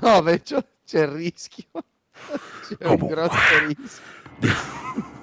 No, 0.00 0.20
beh, 0.20 0.42
c'è 0.42 0.62
c'è 0.84 1.02
il 1.02 1.08
rischio. 1.08 1.64
C'è 2.66 2.76
un 2.80 2.98
Comunque. 2.98 3.08
grosso 3.08 3.38
rischio. 3.66 5.16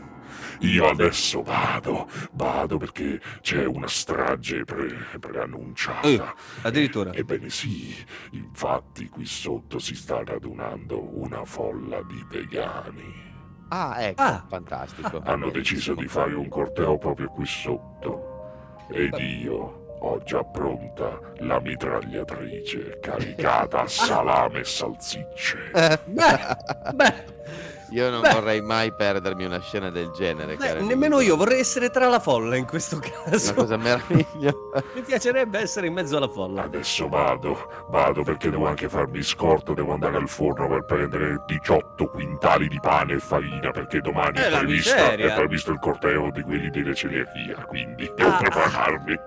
Io 0.59 0.87
adesso 0.87 1.41
vado, 1.43 2.07
vado 2.33 2.77
perché 2.77 3.19
c'è 3.41 3.65
una 3.65 3.87
strage 3.87 4.63
pre- 4.63 5.05
preannunciata. 5.19 6.07
Eh, 6.07 6.21
addirittura. 6.63 7.11
Ebbene 7.13 7.49
sì, 7.49 7.95
infatti 8.31 9.09
qui 9.09 9.25
sotto 9.25 9.79
si 9.79 9.95
sta 9.95 10.21
radunando 10.23 11.17
una 11.19 11.43
folla 11.45 12.01
di 12.03 12.23
vegani. 12.29 13.23
Ah, 13.69 13.95
ecco, 14.03 14.21
Ah. 14.21 14.45
fantastico. 14.47 15.21
Hanno 15.25 15.49
deciso 15.49 15.93
di 15.95 16.07
fare 16.07 16.33
un 16.35 16.47
corteo 16.47 16.97
proprio 16.97 17.29
qui 17.29 17.45
sotto. 17.45 18.33
Ed 18.91 19.13
io 19.17 19.83
ho 19.99 20.21
già 20.23 20.43
pronta 20.43 21.19
la 21.39 21.59
mitragliatrice 21.59 22.99
caricata 23.01 23.81
a 23.81 23.87
salame 23.87 24.59
e 24.59 24.63
salsicce. 24.63 25.71
Eh, 25.73 25.99
Beh, 26.05 26.93
beh, 26.93 27.25
Io 27.91 28.09
non 28.09 28.21
Beh. 28.21 28.29
vorrei 28.33 28.61
mai 28.61 28.93
perdermi 28.93 29.45
una 29.45 29.59
scena 29.59 29.89
del 29.89 30.09
genere. 30.11 30.55
beh, 30.55 30.81
nemmeno 30.81 31.15
amico. 31.17 31.31
io 31.31 31.35
vorrei 31.37 31.59
essere 31.59 31.89
tra 31.89 32.07
la 32.07 32.19
folla 32.19 32.55
in 32.55 32.65
questo 32.65 32.95
Una 32.97 33.05
caso. 33.29 33.53
cosa 33.53 33.77
meravigliosa. 33.77 34.83
Mi 34.93 35.01
piacerebbe 35.01 35.59
essere 35.59 35.87
in 35.87 35.93
mezzo 35.93 36.17
alla 36.17 36.27
folla. 36.27 36.63
Adesso 36.63 37.07
vado, 37.07 37.85
vado 37.89 38.23
perché 38.23 38.49
devo 38.49 38.67
anche 38.67 38.89
farmi 38.89 39.21
scorto, 39.21 39.73
devo 39.73 39.93
andare 39.93 40.17
al 40.17 40.27
forno 40.27 40.67
per 40.67 40.83
prendere 40.85 41.43
18 41.45 42.07
quintali 42.07 42.67
di 42.67 42.79
pane 42.79 43.13
e 43.13 43.19
farina 43.19 43.71
perché 43.71 44.01
domani 44.01 44.37
Eh, 44.39 44.45
è 44.45 44.49
la 44.49 44.57
previsto, 44.59 44.95
è 44.95 45.33
previsto 45.33 45.71
il 45.71 45.79
corteo 45.79 46.29
di 46.31 46.41
quelli 46.41 46.69
della 46.69 46.93
celiachia, 46.93 47.63
quindi 47.65 48.11
devo 48.15 48.29
Ah. 48.29 48.37
prepararmi. 48.37 49.19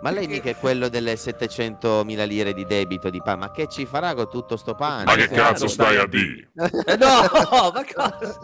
Ma 0.00 0.10
lei 0.10 0.26
mica 0.28 0.48
è 0.50 0.56
quello 0.56 0.88
delle 0.88 1.14
700.000 1.14 2.26
lire 2.26 2.52
di 2.54 2.64
debito 2.64 3.10
di 3.10 3.20
pane. 3.20 3.36
Ma 3.38 3.50
che 3.50 3.66
ci 3.68 3.84
farà 3.84 4.14
con 4.14 4.28
tutto 4.30 4.56
sto 4.56 4.74
pane? 4.74 5.04
Ma 5.04 5.14
che 5.14 5.28
cazzo 5.28 5.64
no, 5.64 5.70
stai 5.70 5.96
a 5.96 6.06
dire? 6.06 6.50
Eh, 6.86 6.96
no, 6.96 7.70
ma 7.72 7.84
cosa? 7.92 8.38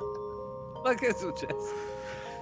Ma 0.83 0.95
che 0.95 1.07
è 1.09 1.15
successo? 1.15 1.93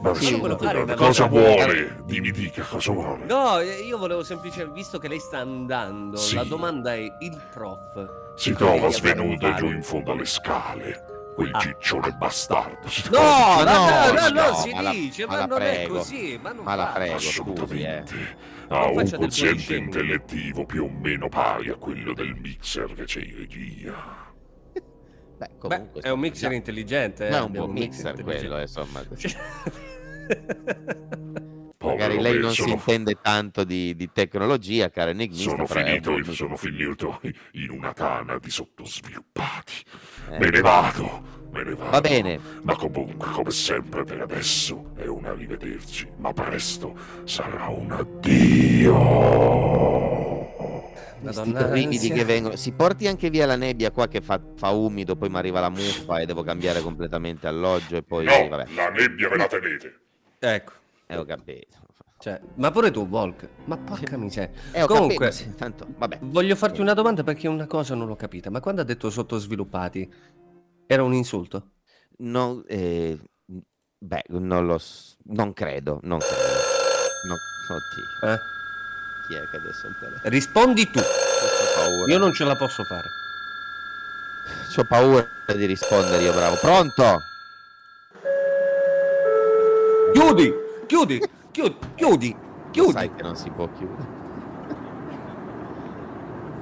Ma 0.01 0.14
Sì, 0.14 0.40
no, 0.40 0.57
fare 0.59 0.81
una 0.81 0.94
cosa 0.94 1.27
vuole? 1.27 2.03
Dimmi 2.05 2.33
dica 2.33 2.62
cosa 2.64 2.90
vuole. 2.90 3.25
No, 3.27 3.61
io 3.61 3.98
volevo 3.98 4.25
semplicemente, 4.25 4.75
visto 4.75 4.98
che 4.98 5.07
lei 5.07 5.20
sta 5.20 5.38
andando, 5.38 6.16
Sì. 6.16 6.35
la 6.35 6.44
domanda 6.44 6.94
è 6.94 7.07
il 7.20 7.40
prof. 7.53 8.35
Si 8.35 8.53
trova 8.55 8.90
svenuto 8.90 9.53
giù 9.55 9.66
in 9.66 9.83
fondo 9.83 10.12
alle 10.12 10.25
scale. 10.25 11.12
Quel 11.35 11.51
Ah. 11.55 11.59
ciccione 11.61 12.11
bastardo. 12.12 12.87
No, 13.11 13.62
no, 13.64 13.64
no, 13.64 14.12
no, 14.12 14.29
no, 14.49 14.55
si 14.55 14.73
ma 14.75 14.81
la- 14.83 14.90
dice, 14.90 15.27
ma 15.27 15.45
non 15.47 15.62
è 15.62 15.75
prego. 15.77 15.95
così, 15.97 16.38
ma 16.42 16.53
non 16.53 16.64
Ma 16.64 16.75
la 16.75 16.87
prego, 16.87 17.18
scusi, 17.18 17.29
eh. 17.83 17.97
Assolutamente. 18.03 18.14
Ha 18.68 18.79
Non 18.87 18.97
un 18.97 19.09
quoziente 19.16 19.77
intellettivo 19.77 20.64
più 20.66 20.85
o 20.85 20.88
meno 20.90 21.29
pari 21.29 21.68
a 21.71 21.75
quello 21.77 22.12
del 22.12 22.35
mixer 22.35 22.92
che 22.95 23.05
c'è 23.05 23.21
in 23.23 23.37
regia. 23.37 23.95
Beh, 24.73 24.83
Beh, 25.38 25.51
comunque, 25.59 26.01
è 26.03 26.11
un 26.11 26.21
mixer 26.21 26.51
già- 26.51 26.55
intelligente. 26.57 27.27
eh, 27.27 27.31
già 27.31 27.38
è 27.38 27.42
un 27.42 27.53
buon 27.53 27.71
mixer 27.71 28.23
quello, 28.23 28.59
eh, 28.59 28.62
insomma. 28.62 29.03
Magari 31.88 32.21
lei 32.21 32.35
me, 32.35 32.40
non 32.40 32.53
si 32.53 32.68
intende 32.68 33.18
tanto 33.21 33.64
di, 33.64 33.95
di 33.97 34.11
tecnologia, 34.12 34.90
cara 34.90 35.11
enigmista. 35.11 35.51
sono 35.51 35.66
finito, 35.66 36.11
buon- 36.11 36.35
sono 36.35 36.57
finito 36.57 37.21
in 37.53 37.71
una 37.71 37.92
tana 37.92 38.38
di 38.38 38.51
sottosviluppati. 38.51 39.73
eh. 40.31 40.38
Me 40.38 40.51
ne 40.51 40.61
vado, 40.61 41.23
me 41.53 41.64
ne 41.64 41.75
vado. 41.75 41.90
Va 41.90 42.01
bene. 42.01 42.38
Ma 42.62 42.77
comunque, 42.77 43.31
come 43.31 43.51
sempre 43.51 44.05
per 44.05 44.21
adesso, 44.21 44.92
è 44.97 45.07
un 45.07 45.25
arrivederci. 45.25 46.09
Ma 46.18 46.33
presto 46.33 46.95
sarà 47.25 47.68
un 47.68 47.90
addio. 47.90 49.40
Questi 51.23 51.53
Madonna, 51.53 52.14
che 52.14 52.25
vengono. 52.25 52.57
Si 52.57 52.73
porti 52.73 53.07
anche 53.07 53.31
via 53.31 53.47
la 53.47 53.55
nebbia 53.55 53.92
qua 53.92 54.09
che 54.09 54.21
fa, 54.21 54.40
fa 54.57 54.71
umido, 54.71 55.14
poi 55.14 55.29
mi 55.29 55.37
arriva 55.37 55.61
la 55.61 55.68
muffa 55.68 56.18
e 56.18 56.27
devo 56.27 56.42
cambiare 56.42 56.81
completamente 56.81 57.47
alloggio 57.47 57.95
e 57.97 58.03
poi 58.03 58.25
No, 58.25 58.49
vabbè. 58.49 58.66
la 58.75 58.88
nebbia 58.90 59.29
ve 59.29 59.37
la 59.37 59.47
tenete. 59.47 59.99
Ecco, 60.40 60.73
Eh, 61.12 61.18
ho 61.18 61.25
capito. 61.25 61.77
cioè, 62.18 62.40
ma 62.57 62.70
pure 62.70 62.90
tu, 62.90 63.09
Volk. 63.09 63.48
Ma 63.66 63.77
porca 63.77 64.16
miseria. 64.16 64.51
Eh, 64.72 64.83
ho 64.83 64.87
Comunque- 64.87 65.31
capito, 65.31 65.55
tanto, 65.57 65.87
vabbè. 65.96 66.18
Voglio 66.22 66.57
farti 66.57 66.81
una 66.81 66.94
domanda 66.94 67.22
perché 67.25 67.48
una 67.48 67.66
cosa 67.66 67.94
non 67.94 68.07
l'ho 68.07 68.16
capita. 68.16 68.51
Ma 68.51 68.61
quando 68.61 68.81
ha 68.81 68.85
detto 68.85 69.11
sottosviluppati, 69.11 70.12
era 70.87 71.03
un 71.03 71.12
insulto? 71.14 71.70
Non, 72.18 72.62
eh, 72.68 73.18
beh, 73.98 74.25
non 74.29 74.66
lo 74.66 74.79
s- 74.79 75.16
non 75.25 75.53
credo, 75.53 75.98
non 76.03 76.18
credo. 76.18 76.42
No, 77.29 77.35
oddio, 77.75 78.33
Eh? 78.35 78.38
chi 79.27 79.35
è 79.35 79.48
che 79.51 79.57
adesso 79.57 79.88
telefono? 79.98 80.20
Rispondi 80.31 80.90
tu. 80.90 80.98
Ho 80.98 81.75
paura. 81.77 82.12
Io 82.12 82.18
non 82.18 82.33
ce 82.33 82.44
la 82.44 82.57
posso 82.57 82.85
fare. 82.85 83.09
C'ho 84.75 84.85
paura 84.85 85.27
di 85.55 85.66
rispondere 85.66 86.22
io, 86.22 86.33
bravo. 86.33 86.57
Pronto? 86.61 87.20
Chiudi, 90.12 90.53
chiudi, 90.93 91.23
chiudi, 91.51 91.77
chiudi, 91.95 92.37
chiudi. 92.71 92.93
Sai 92.93 93.15
che 93.15 93.23
non 93.23 93.35
si 93.35 93.49
può 93.49 93.67
chiudere. 93.73 94.21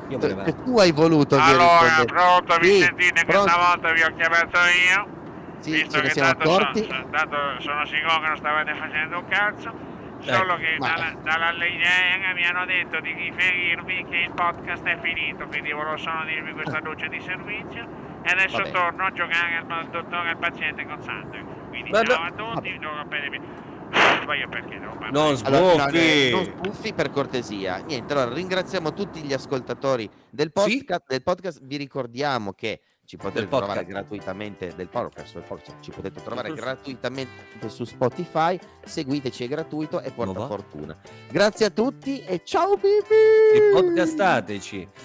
Io 0.08 0.18
Che 0.18 0.62
tu 0.62 0.78
hai 0.78 0.92
voluto 0.92 1.36
che 1.36 1.42
Allora, 1.42 2.04
pronto 2.04 2.52
Sì, 2.54 2.70
Vicentino, 2.72 3.12
pronto. 3.26 3.42
questa 3.42 3.58
volta 3.58 3.92
vi 3.92 4.02
ho 4.02 4.14
chiamato 4.16 4.58
io. 4.58 5.18
Sì, 5.60 5.70
visto 5.72 6.00
che 6.00 6.10
siamo 6.10 6.30
tanto, 6.30 6.50
sono, 6.50 6.64
accorti. 6.64 6.84
so- 6.84 7.06
tanto 7.10 7.36
sono 7.58 7.86
sicuro 7.86 8.20
che 8.20 8.26
non 8.26 8.36
stavate 8.36 8.74
facendo 8.74 9.18
un 9.18 9.28
cazzo. 9.28 9.88
Solo 10.20 10.56
che 10.56 10.76
ma- 10.78 10.88
dalla, 10.88 11.12
dalla 11.22 11.50
linea 11.52 12.34
mi 12.34 12.44
hanno 12.44 12.66
detto 12.66 13.00
di 13.00 13.12
riferirvi 13.12 14.06
che 14.10 14.16
il 14.16 14.32
podcast 14.32 14.84
è 14.84 14.98
finito, 15.00 15.46
quindi 15.46 15.72
volevo 15.72 15.96
solo 15.96 16.24
dirvi 16.24 16.52
questa 16.52 16.80
luce 16.82 17.08
di 17.08 17.20
servizio. 17.20 17.86
E 18.22 18.30
adesso 18.30 18.58
Vabbè. 18.58 18.70
torno 18.70 19.04
a 19.06 19.12
giocare 19.12 19.64
al, 19.66 19.88
dottore 19.88 20.26
e 20.26 20.30
al 20.30 20.36
paziente 20.36 20.84
con 20.86 21.02
Sandro. 21.02 21.40
Quindi 21.68 21.90
Ma 21.90 22.02
ciao 22.02 22.22
a 22.22 22.30
tutti. 22.32 22.78
Ma 22.80 23.04
io 23.92 24.48
perché 24.48 24.78
devo 24.78 24.92
parlare? 24.92 25.10
Non 25.10 25.36
Allora, 25.44 25.84
no, 25.84 25.90
sbuffi. 25.90 26.30
no, 26.30 26.36
non 26.36 26.44
sbuffi 26.44 26.92
per 26.92 27.10
cortesia. 27.10 27.76
Niente, 27.78 28.12
allora 28.12 28.32
ringraziamo 28.32 28.92
tutti 28.92 29.20
gli 29.22 29.32
ascoltatori 29.32 30.08
del 30.30 30.52
podcast. 30.52 31.04
del 31.06 31.22
podcast. 31.22 31.60
Vi 31.62 31.76
ricordiamo 31.76 32.52
che 32.52 32.80
ci 33.04 33.16
potete 33.16 33.40
Del 33.40 33.48
trovare 33.48 33.66
podcast. 33.80 33.88
gratuitamente 33.90 34.72
del 34.76 34.88
podcast, 34.88 35.34
del 35.34 35.42
podcast, 35.42 35.82
ci 35.82 35.90
potete 35.90 36.22
trovare 36.22 36.52
gratuitamente 36.54 37.68
su 37.68 37.82
Spotify, 37.84 38.56
seguiteci, 38.84 39.42
è 39.44 39.48
gratuito 39.48 40.00
e 40.00 40.12
porta 40.12 40.32
Ma 40.32 40.38
va? 40.38 40.46
fortuna. 40.46 40.96
Grazie 41.28 41.66
a 41.66 41.70
tutti 41.70 42.20
e 42.20 42.42
ciao 42.44 42.76
Bibi! 42.76 43.72
Podcastateci. 43.72 44.88